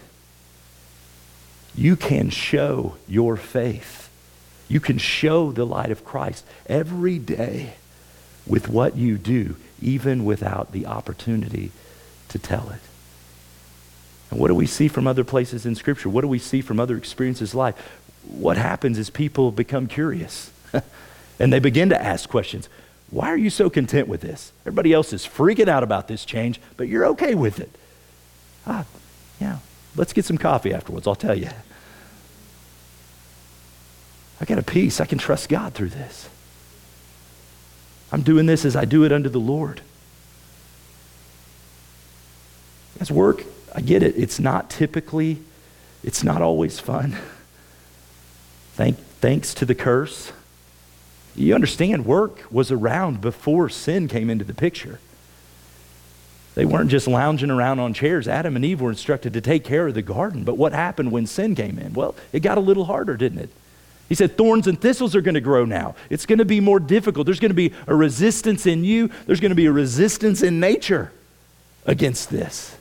You 1.76 1.96
can 1.96 2.30
show 2.30 2.96
your 3.08 3.36
faith. 3.36 4.10
You 4.68 4.80
can 4.80 4.98
show 4.98 5.52
the 5.52 5.66
light 5.66 5.92
of 5.92 6.06
Christ 6.06 6.46
every 6.68 7.20
day 7.20 7.74
with 8.48 8.70
what 8.70 8.96
you 8.96 9.18
do, 9.18 9.58
even 9.82 10.26
without 10.26 10.72
the 10.72 10.86
opportunity 10.86 11.72
to 12.30 12.40
tell 12.40 12.70
it. 12.70 12.80
And 14.36 14.42
what 14.42 14.50
do 14.50 14.56
we 14.56 14.68
see 14.68 14.90
from 14.90 15.08
other 15.08 15.24
places 15.24 15.66
in 15.66 15.76
Scripture? 15.76 16.10
What 16.10 16.20
do 16.20 16.28
we 16.28 16.40
see 16.40 16.60
from 16.60 16.78
other 16.78 16.98
experiences 16.98 17.52
of 17.52 17.56
life? 17.56 18.02
What 18.28 18.58
happens 18.58 18.98
is 18.98 19.10
people 19.10 19.50
become 19.50 19.88
curious 19.88 20.52
and 21.40 21.54
they 21.54 21.60
begin 21.60 21.88
to 21.88 22.02
ask 22.02 22.28
questions. 22.28 22.68
Why 23.10 23.28
are 23.28 23.38
you 23.38 23.50
so 23.50 23.70
content 23.70 24.10
with 24.10 24.20
this? 24.20 24.52
Everybody 24.64 24.92
else 24.92 25.14
is 25.14 25.26
freaking 25.26 25.70
out 25.70 25.84
about 25.84 26.10
this 26.10 26.26
change, 26.26 26.60
but 26.76 26.90
you're 26.90 27.06
okay 27.06 27.34
with 27.34 27.62
it. 27.62 27.70
Ah, 28.68 28.84
yeah, 29.40 29.60
let's 29.96 30.12
get 30.12 30.26
some 30.26 30.38
coffee 30.38 30.74
afterwards, 30.74 31.08
I'll 31.08 31.16
tell 31.16 31.38
you. 31.40 31.52
I 34.42 34.44
got 34.44 34.60
a 34.60 34.64
peace. 34.64 35.00
I 35.00 35.06
can 35.06 35.18
trust 35.18 35.48
God 35.48 35.74
through 35.74 35.92
this. 35.92 36.28
I'm 38.12 38.22
doing 38.22 38.48
this 38.48 38.66
as 38.66 38.76
I 38.76 38.84
do 38.84 39.06
it 39.06 39.14
under 39.14 39.30
the 39.30 39.40
Lord. 39.40 39.80
As 43.00 43.10
work, 43.10 43.46
I 43.76 43.82
get 43.82 44.02
it. 44.02 44.16
It's 44.16 44.40
not 44.40 44.70
typically, 44.70 45.40
it's 46.04 46.24
not 46.24 46.42
always 46.42 46.80
fun. 46.80 47.18
Thank, 48.74 48.98
thanks 49.20 49.54
to 49.56 49.66
the 49.66 49.76
curse. 49.76 50.32
You 51.36 51.54
understand, 51.54 52.06
work 52.06 52.50
was 52.50 52.72
around 52.72 53.20
before 53.20 53.68
sin 53.68 54.08
came 54.08 54.30
into 54.30 54.46
the 54.46 54.54
picture. 54.54 55.00
They 56.56 56.64
weren't 56.64 56.90
just 56.90 57.06
lounging 57.06 57.52
around 57.52 57.80
on 57.80 57.94
chairs. 57.94 58.30
Adam 58.30 58.56
and 58.56 58.64
Eve 58.64 58.80
were 58.80 58.90
instructed 58.90 59.34
to 59.34 59.42
take 59.42 59.66
care 59.66 59.88
of 59.88 59.94
the 59.94 60.02
garden. 60.02 60.46
But 60.46 60.58
what 60.58 60.72
happened 60.72 61.12
when 61.12 61.28
sin 61.28 61.54
came 61.54 61.78
in? 61.78 61.94
Well, 61.94 62.16
it 62.32 62.40
got 62.40 62.58
a 62.58 62.62
little 62.62 62.86
harder, 62.86 63.18
didn't 63.18 63.40
it? 63.40 63.50
He 64.08 64.16
said, 64.16 64.38
Thorns 64.38 64.68
and 64.68 64.80
thistles 64.80 65.16
are 65.16 65.22
going 65.22 65.36
to 65.36 65.42
grow 65.42 65.66
now. 65.66 65.96
It's 66.10 66.26
going 66.26 66.40
to 66.40 66.46
be 66.46 66.62
more 66.62 66.80
difficult. 66.80 67.26
There's 67.26 67.42
going 67.42 67.50
to 67.50 67.56
be 67.56 67.74
a 67.88 67.96
resistance 67.96 68.66
in 68.66 68.86
you, 68.86 69.10
there's 69.26 69.42
going 69.42 69.50
to 69.50 69.56
be 69.56 69.66
a 69.66 69.72
resistance 69.72 70.42
in 70.42 70.62
nature 70.62 71.12
against 71.86 72.30
this. 72.30 72.78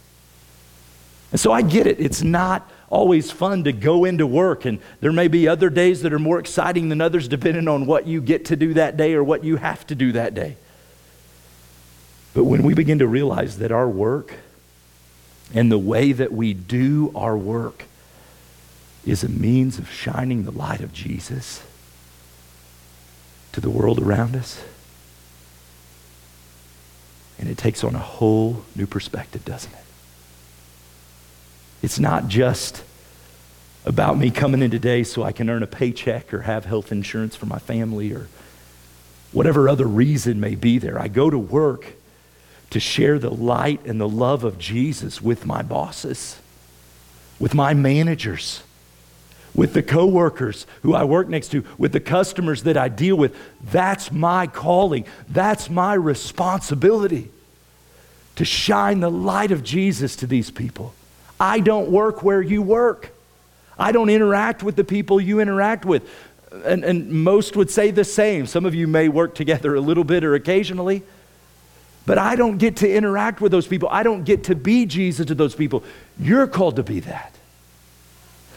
And 1.35 1.41
so 1.41 1.51
I 1.51 1.63
get 1.63 1.89
it. 1.89 1.99
It's 1.99 2.23
not 2.23 2.71
always 2.89 3.33
fun 3.33 3.65
to 3.65 3.73
go 3.73 4.05
into 4.05 4.25
work, 4.25 4.67
and 4.67 4.79
there 5.01 5.11
may 5.11 5.27
be 5.27 5.49
other 5.49 5.69
days 5.69 6.03
that 6.03 6.13
are 6.13 6.19
more 6.21 6.39
exciting 6.39 6.91
than 6.91 7.01
others 7.01 7.27
depending 7.27 7.67
on 7.67 7.87
what 7.87 8.07
you 8.07 8.21
get 8.21 8.45
to 8.45 8.57
do 8.57 8.75
that 8.75 8.97
day 8.97 9.15
or 9.15 9.25
what 9.25 9.43
you 9.43 9.57
have 9.57 9.85
to 9.89 9.97
do 9.97 10.13
that 10.13 10.37
day. 10.37 10.57
But 12.35 12.45
when 12.45 12.63
we 12.63 12.73
begin 12.73 13.01
to 13.01 13.09
realize 13.09 13.59
that 13.59 13.73
our 13.73 13.89
work 13.89 14.35
and 15.53 15.73
the 15.73 15.79
way 15.79 16.13
that 16.13 16.31
we 16.33 16.55
do 16.55 17.11
our 17.17 17.37
work 17.37 17.87
is 19.05 19.25
a 19.25 19.29
means 19.29 19.77
of 19.81 19.91
shining 19.91 20.45
the 20.45 20.53
light 20.53 20.83
of 20.83 20.93
Jesus 20.93 21.65
to 23.51 23.61
the 23.61 23.71
world 23.71 23.99
around 23.99 24.37
us. 24.37 24.63
And 27.41 27.49
it 27.49 27.59
takes 27.59 27.83
on 27.83 27.97
a 27.97 27.99
whole 27.99 28.63
new 28.77 28.87
perspective, 28.87 29.45
doesn't 29.45 29.73
it? 29.73 29.84
It's 31.85 31.99
not 31.99 32.29
just 32.29 32.83
about 33.85 34.17
me 34.17 34.31
coming 34.31 34.63
in 34.63 34.71
today 34.71 35.03
so 35.03 35.23
I 35.23 35.33
can 35.33 35.51
earn 35.51 35.63
a 35.63 35.67
paycheck 35.67 36.33
or 36.33 36.41
have 36.41 36.65
health 36.65 36.91
insurance 36.91 37.37
for 37.37 37.45
my 37.45 37.59
family 37.59 38.11
or 38.11 38.29
whatever 39.33 39.69
other 39.69 39.85
reason 39.85 40.41
may 40.41 40.55
be 40.55 40.79
there. 40.79 40.99
I 40.99 41.09
go 41.09 41.29
to 41.29 41.39
work 41.39 41.93
to 42.71 42.81
share 42.81 43.19
the 43.19 43.29
light 43.29 43.85
and 43.85 44.01
the 44.01 44.09
love 44.09 44.45
of 44.45 44.57
Jesus 44.57 45.21
with 45.21 45.45
my 45.45 45.61
bosses, 45.61 46.41
with 47.39 47.53
my 47.53 47.75
managers 47.75 48.63
with 49.55 49.75
the 49.75 49.83
coworkers 49.83 50.67
who 50.83 50.95
I 50.95 51.05
work 51.05 51.29
next 51.29 51.49
to, 51.49 51.65
with 51.79 51.93
the 51.93 52.01
customers 52.01 52.65
that 52.65 52.77
I 52.79 52.89
deal 52.89 53.15
with. 53.15 53.37
That's 53.61 54.11
my 54.11 54.49
calling. 54.49 55.05
That's 55.29 55.71
my 55.71 55.95
responsibility 55.95 57.31
to 58.35 58.45
shine 58.45 58.99
the 58.99 59.11
light 59.11 59.53
of 59.53 59.63
Jesus 59.63 60.17
to 60.17 60.27
these 60.27 60.51
people. 60.51 60.93
I 61.45 61.61
don't 61.61 61.91
work 61.91 62.23
where 62.23 62.41
you 62.41 62.63
work. 62.63 63.11
I 63.79 63.93
don't 63.93 64.09
interact 64.09 64.63
with 64.63 64.77
the 64.77 64.85
people 64.85 65.21
you 65.21 65.41
interact 65.41 65.85
with. 65.85 66.09
And, 66.65 66.83
and 66.85 67.11
most 67.11 67.55
would 67.55 67.71
say 67.71 67.91
the 67.91 68.05
same. 68.05 68.47
Some 68.47 68.65
of 68.65 68.75
you 68.75 68.87
may 68.87 69.09
work 69.09 69.35
together 69.35 69.75
a 69.75 69.81
little 69.81 70.05
bit 70.05 70.25
or 70.25 70.35
occasionally. 70.35 71.03
But 72.07 72.17
I 72.17 72.35
don't 72.37 72.57
get 72.57 72.79
to 72.79 72.91
interact 72.91 73.43
with 73.43 73.53
those 73.53 73.67
people. 73.67 73.91
I 73.91 74.03
don't 74.03 74.25
get 74.25 74.45
to 74.45 74.55
be 74.55 74.87
Jesus 74.87 75.27
to 75.27 75.35
those 75.35 75.55
people. 75.55 75.85
You're 76.19 76.47
called 76.47 76.77
to 76.77 76.83
be 76.83 77.01
that. 77.01 77.35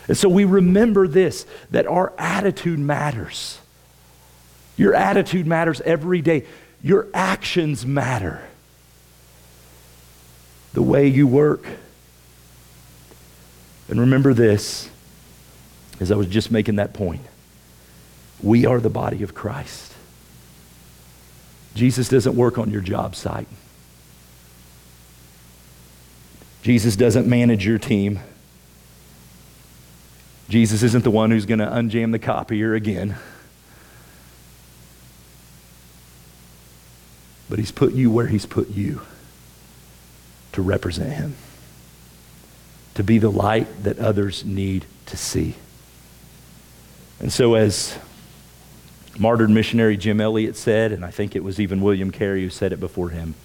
And 0.08 0.16
so 0.16 0.30
we 0.30 0.46
remember 0.46 1.10
this 1.10 1.46
that 1.72 1.88
our 1.88 2.14
attitude 2.18 2.80
matters. 2.80 3.60
Your 4.78 4.94
attitude 4.94 5.46
matters 5.46 5.82
every 5.82 6.22
day, 6.22 6.46
your 6.82 7.08
actions 7.14 7.86
matter. 7.86 8.48
The 10.72 10.82
way 10.82 11.08
you 11.08 11.28
work. 11.28 11.66
And 13.90 14.00
remember 14.00 14.34
this, 14.34 14.90
as 16.00 16.12
I 16.12 16.16
was 16.16 16.28
just 16.28 16.52
making 16.52 16.76
that 16.76 16.94
point. 16.94 17.22
We 18.42 18.66
are 18.66 18.80
the 18.80 18.90
body 18.90 19.24
of 19.24 19.34
Christ. 19.34 19.94
Jesus 21.74 22.10
doesn't 22.10 22.36
work 22.36 22.58
on 22.58 22.72
your 22.72 22.82
job 22.82 23.16
site. 23.16 23.48
Jesus 26.62 26.96
doesn't 26.96 27.28
manage 27.28 27.66
your 27.66 27.78
team. 27.78 28.20
Jesus 30.50 30.84
isn't 30.84 31.04
the 31.04 31.12
one 31.12 31.32
who's 31.32 31.46
going 31.46 31.60
to 31.60 31.66
unjam 31.66 32.12
the 32.12 32.20
copier 32.20 32.74
again. 32.74 33.16
But 37.50 37.60
he's 37.60 37.72
put 37.72 37.94
you 37.94 38.12
where 38.12 38.28
he's 38.28 38.46
put 38.46 38.70
you 38.70 39.02
to 40.54 40.62
represent 40.62 41.14
him, 41.14 41.36
to 42.98 43.04
be 43.04 43.20
the 43.20 43.30
light 43.30 43.68
that 43.84 44.00
others 44.00 44.44
need 44.44 44.84
to 45.06 45.16
see. 45.16 45.54
And 47.20 47.32
so, 47.32 47.54
as 47.54 47.96
martyred 49.20 49.52
missionary 49.52 49.98
Jim 49.98 50.20
Elliot 50.20 50.56
said, 50.56 50.92
and 50.92 51.06
I 51.06 51.12
think 51.12 51.36
it 51.36 51.44
was 51.44 51.60
even 51.60 51.82
William 51.82 52.10
Carey 52.10 52.42
who 52.42 52.50
said 52.50 52.74
it 52.74 52.80
before 52.80 53.10
him 53.10 53.36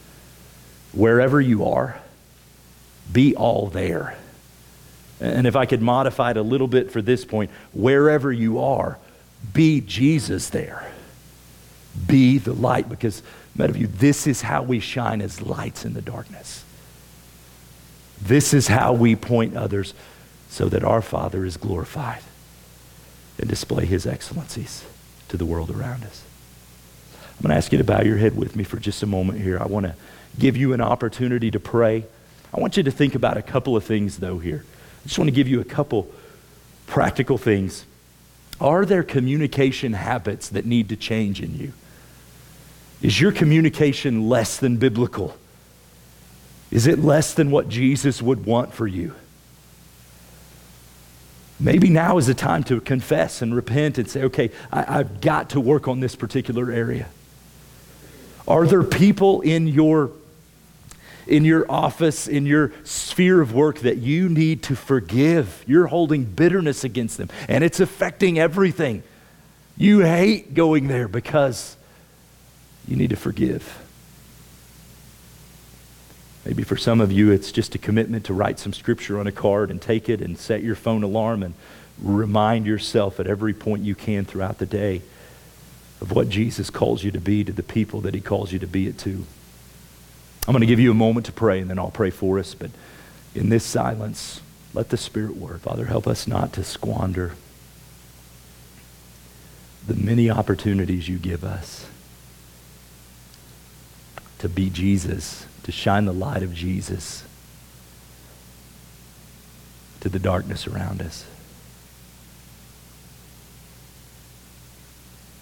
wherever 0.95 1.39
you 1.39 1.66
are, 1.66 2.01
be 3.12 3.37
all 3.37 3.66
there. 3.66 4.16
And 5.20 5.47
if 5.47 5.55
I 5.55 5.66
could 5.66 5.83
modify 5.83 6.31
it 6.31 6.39
a 6.39 6.43
little 6.43 6.68
bit 6.68 6.91
for 6.91 7.03
this 7.03 7.27
point, 7.27 7.51
wherever 7.74 8.33
you 8.33 8.59
are, 8.59 8.99
be 9.53 9.83
Jesus 9.83 10.49
there. 10.49 10.91
Be 12.07 12.39
the 12.39 12.55
light 12.55 12.89
because, 12.89 13.22
many 13.55 13.68
of 13.68 13.77
you, 13.77 13.87
this 13.87 14.27
is 14.27 14.41
how 14.41 14.62
we 14.62 14.81
shine 14.81 15.20
as 15.20 15.43
lights 15.43 15.85
in 15.85 15.93
the 15.93 16.01
darkness. 16.01 16.62
This 18.23 18.55
is 18.55 18.68
how 18.68 18.93
we 18.93 19.16
point 19.16 19.57
others 19.57 19.95
so 20.49 20.68
that 20.68 20.85
our 20.85 21.03
Father 21.03 21.45
is 21.45 21.57
glorified 21.57 22.23
and 23.39 23.49
display 23.49 23.85
his 23.85 24.07
excellencies 24.07 24.85
to 25.29 25.37
the 25.37 25.45
world 25.45 25.70
around 25.70 26.05
us. 26.05 26.23
I'm 27.14 27.43
going 27.43 27.51
to 27.51 27.57
ask 27.57 27.73
you 27.73 27.79
to 27.79 27.85
bow 27.85 28.03
your 28.03 28.18
head 28.18 28.37
with 28.37 28.55
me 28.55 28.62
for 28.62 28.77
just 28.77 29.03
a 29.03 29.07
moment 29.07 29.41
here. 29.41 29.59
I 29.59 29.66
want 29.66 29.87
to 29.87 29.97
give 30.39 30.57
you 30.57 30.73
an 30.73 30.81
opportunity 30.81 31.51
to 31.51 31.59
pray. 31.59 32.05
I 32.55 32.61
want 32.61 32.77
you 32.77 32.85
to 32.85 32.93
think 32.93 33.16
about 33.16 33.37
a 33.37 33.43
couple 33.43 33.77
of 33.77 33.85
things, 33.85 34.18
though, 34.18 34.39
here. 34.39 34.64
I 35.01 35.09
just 35.09 35.18
want 35.18 35.29
to 35.29 35.35
give 35.35 35.49
you 35.49 35.61
a 35.61 35.64
couple 35.64 36.09
practical 36.87 37.39
things. 37.39 37.87
Are 38.61 38.85
there 38.85 39.03
communication 39.03 39.95
habits 39.95 40.49
that 40.51 40.64
need 40.64 40.89
to 40.91 40.97
change 40.97 41.43
in 41.43 41.59
you? 41.59 41.73
Is 43.01 43.20
your 43.20 43.33
communication 43.33 44.29
less 44.29 44.59
than 44.59 44.77
biblical? 44.77 45.37
Is 46.73 46.87
it 46.87 46.99
less 46.99 47.35
than 47.35 47.51
what 47.51 47.68
Jesus 47.68 48.23
would 48.23 48.47
want 48.47 48.73
for 48.73 48.87
you? 48.87 49.14
Maybe 51.61 51.91
now 51.91 52.16
is 52.16 52.27
the 52.27 52.35
time 52.35 52.64
to 52.64 52.81
confess 52.81 53.43
and 53.43 53.55
repent 53.55 53.99
and 53.99 54.11
say, 54.11 54.23
okay, 54.25 54.51
I, 54.73 54.83
have 54.85 55.20
got 55.20 55.51
to 55.51 55.61
work 55.61 55.87
on 55.87 56.01
this 56.01 56.16
particular 56.16 56.73
area. 56.73 57.09
Are 58.49 58.66
there 58.66 58.83
people 58.83 59.43
in 59.43 59.68
your 59.68 60.11
in 61.29 61.45
your 61.45 61.70
office, 61.70 62.27
in 62.27 62.47
your 62.47 62.73
sphere 62.83 63.41
of 63.41 63.55
work 63.55 63.79
that 63.81 63.99
you 63.99 64.29
need 64.29 64.62
to 64.64 64.75
forgive? 64.75 65.62
You're 65.68 65.87
holding 65.87 66.25
bitterness 66.25 66.83
against 66.85 67.18
them, 67.18 67.29
and 67.49 67.62
it's 67.62 67.79
affecting 67.81 68.39
everything. 68.41 69.05
You 69.77 70.01
hate 70.01 70.55
going 70.55 70.89
there 70.89 71.07
because 71.07 71.77
you 72.89 72.97
need 72.97 73.11
to 73.11 73.16
forgive. 73.16 73.82
Maybe 76.45 76.64
for 76.64 76.76
some 76.76 77.01
of 77.01 77.12
you, 77.12 77.30
it's 77.30 77.53
just 77.53 77.74
a 77.74 77.78
commitment 77.78 78.24
to 78.26 78.34
write 78.34 78.59
some 78.59 78.72
scripture 78.72 79.18
on 79.18 79.26
a 79.26 79.32
card 79.32 79.70
and 79.70 79.80
take 79.80 80.09
it 80.09 80.20
and 80.20 80.36
set 80.36 80.62
your 80.62 80.74
phone 80.74 81.03
alarm 81.03 81.43
and 81.43 81.55
remind 82.01 82.66
yourself 82.66 83.20
at 83.20 83.26
every 83.26 83.55
point 83.55 83.82
you 83.84 83.95
can 83.95 84.24
throughout 84.24 84.59
the 84.59 84.66
day 84.66 85.03
of 86.01 86.11
what 86.11 86.28
Jesus 86.28 86.68
calls 86.68 87.05
you 87.05 87.12
to 87.12 87.20
be 87.20 87.45
to 87.45 87.53
the 87.53 87.62
people 87.62 88.01
that 88.01 88.14
he 88.14 88.20
calls 88.20 88.53
you 88.53 88.59
to 88.59 88.66
be 88.66 88.88
it 88.88 88.99
to. 88.99 89.24
I'm 90.49 90.53
going 90.53 90.61
to 90.61 90.66
give 90.66 90.80
you 90.80 90.90
a 90.90 90.95
moment 90.95 91.26
to 91.26 91.32
pray 91.32 91.61
and 91.61 91.70
then 91.70 91.78
I'll 91.78 91.93
pray 91.93 92.11
for 92.11 92.40
us. 92.40 92.55
But 92.55 92.72
in 93.36 93.49
this 93.49 93.64
silence, 93.64 94.40
let 94.74 94.88
the 94.88 94.97
Spirit 94.97 95.36
work. 95.36 95.61
Father, 95.61 95.86
help 95.86 96.09
us 96.09 96.26
not 96.26 96.53
to 96.55 96.64
squander 96.64 97.34
the 99.86 99.95
many 99.95 100.28
opportunities 100.28 101.09
you 101.09 101.18
give 101.18 101.45
us 101.45 101.86
to 104.43 104.49
be 104.49 104.68
Jesus 104.68 105.47
to 105.62 105.70
shine 105.70 106.05
the 106.05 106.12
light 106.12 106.43
of 106.43 106.53
Jesus 106.53 107.22
to 110.01 110.09
the 110.09 110.18
darkness 110.18 110.66
around 110.66 111.01
us. 111.01 111.24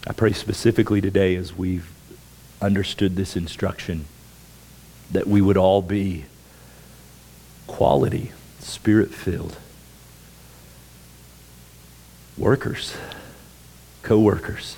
I 0.07 0.12
pray 0.12 0.34
specifically 0.34 1.01
today 1.01 1.34
as 1.34 1.57
we've 1.57 1.90
understood 2.61 3.16
this 3.16 3.36
instruction 3.36 4.05
that 5.11 5.26
we 5.26 5.40
would 5.40 5.57
all 5.57 5.80
be 5.80 6.26
quality, 7.66 8.32
spirit 8.59 9.14
filled 9.14 9.57
workers, 12.36 12.98
co 14.03 14.20
workers, 14.20 14.76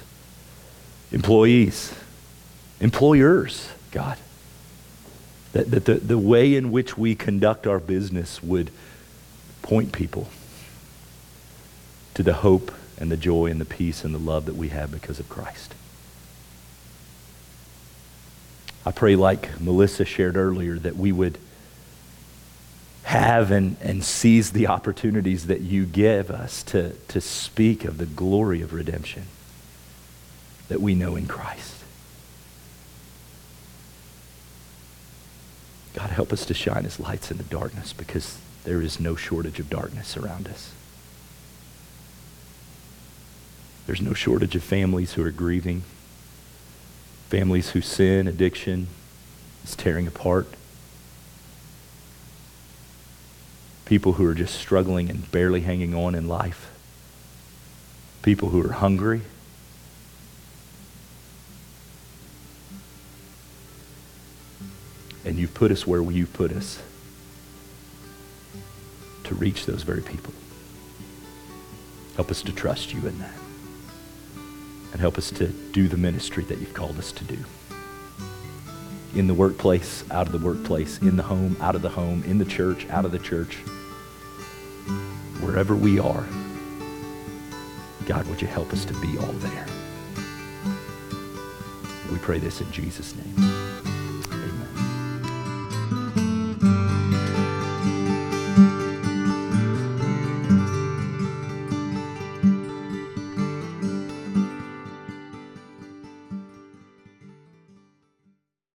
employees, 1.11 1.93
employers, 2.81 3.69
God. 3.93 4.19
That, 5.53 5.71
that 5.71 5.85
the, 5.85 5.95
the 5.95 6.19
way 6.19 6.55
in 6.55 6.73
which 6.73 6.97
we 6.99 7.15
conduct 7.15 7.67
our 7.67 7.79
business 7.79 8.43
would 8.43 8.71
point 9.61 9.93
people 9.93 10.29
to 12.15 12.23
the 12.23 12.35
hope 12.35 12.73
and 12.99 13.11
the 13.11 13.17
joy 13.17 13.47
and 13.47 13.61
the 13.61 13.65
peace 13.65 14.05
and 14.05 14.15
the 14.15 14.19
love 14.19 14.47
that 14.47 14.57
we 14.57 14.69
have 14.69 14.91
because 14.91 15.21
of 15.21 15.29
Christ. 15.29 15.75
I 18.85 18.91
pray, 18.91 19.15
like 19.15 19.61
Melissa 19.61 20.05
shared 20.05 20.37
earlier, 20.37 20.79
that 20.79 20.97
we 20.97 21.13
would 21.13 21.39
have 23.05 23.51
and, 23.51 23.77
and 23.81 24.03
seize 24.03 24.53
the 24.53 24.67
opportunities 24.67 25.47
that 25.47 25.61
you 25.61 25.85
give 25.85 26.31
us 26.31 26.63
to, 26.65 26.93
to 27.09 27.21
speak 27.21 27.85
of 27.85 27.99
the 27.99 28.07
glory 28.07 28.63
of 28.63 28.73
redemption 28.73 29.25
that 30.69 30.81
we 30.81 30.95
know 30.95 31.17
in 31.17 31.27
Christ. 31.27 31.82
God, 35.95 36.11
help 36.11 36.33
us 36.33 36.47
to 36.47 36.55
shine 36.55 36.87
as 36.87 36.99
lights 36.99 37.31
in 37.31 37.37
the 37.37 37.45
darkness 37.45 37.93
because 37.93 38.39
there 38.65 38.81
is 38.81 38.99
no 38.99 39.15
shortage 39.15 39.59
of 39.59 39.69
darkness 39.69 40.17
around 40.17 40.49
us. 40.49 40.73
There's 43.87 44.01
no 44.01 44.15
shortage 44.15 44.55
of 44.55 44.63
families 44.63 45.15
who 45.15 45.25
are 45.25 45.31
grieving, 45.31 45.83
families 47.29 47.71
whose 47.71 47.87
sin, 47.87 48.27
addiction 48.29 48.87
is 49.65 49.75
tearing 49.77 50.07
apart, 50.07 50.47
people 53.85 54.15
who 54.15 54.27
are 54.27 54.35
just 54.35 54.55
struggling 54.55 55.11
and 55.11 55.31
barely 55.31 55.61
hanging 55.61 55.95
on 55.95 56.15
in 56.15 56.29
life, 56.29 56.71
people 58.23 58.51
who 58.51 58.65
are 58.65 58.73
hungry 58.73 59.23
And 65.25 65.39
you've 65.39 65.55
put 65.55 65.71
us 65.71 65.87
where 65.87 66.03
you've 66.03 66.33
put 66.33 66.53
us 66.53 66.81
to 69.25 69.35
reach 69.35 69.67
those 69.67 69.83
very 69.83 70.03
people. 70.03 70.33
Help 72.17 72.31
us 72.31 72.43
to 72.43 72.53
trust 72.53 72.93
you 72.93 73.07
in 73.07 73.19
that. 73.19 73.35
And 74.93 75.01
help 75.01 75.17
us 75.17 75.31
to 75.31 75.49
do 75.49 75.89
the 75.89 75.97
ministry 75.97 76.45
that 76.45 76.59
you've 76.59 76.75
called 76.75 76.99
us 76.99 77.13
to 77.13 77.25
do. 77.25 77.39
In 79.15 79.27
the 79.27 79.35
workplace, 79.35 80.05
out 80.11 80.27
of 80.27 80.33
the 80.33 80.45
workplace, 80.47 80.99
in 80.99 81.17
the 81.17 81.23
home, 81.23 81.57
out 81.61 81.75
of 81.75 81.83
the 81.83 81.89
home, 81.89 82.23
in 82.25 82.39
the 82.39 82.45
church, 82.45 82.87
out 82.89 83.05
of 83.05 83.13
the 83.13 83.19
church. 83.19 83.57
Wherever 85.41 85.75
we 85.75 85.99
are, 85.99 86.27
God, 88.07 88.27
would 88.29 88.43
you 88.43 88.49
help 88.49 88.73
us 88.73 88.85
to 88.85 88.95
be 89.01 89.19
all 89.19 89.33
there? 89.35 89.67
We 92.11 92.19
pray 92.19 92.39
this 92.39 92.61
in 92.61 92.71
Jesus' 92.71 93.15
name. 93.15 93.62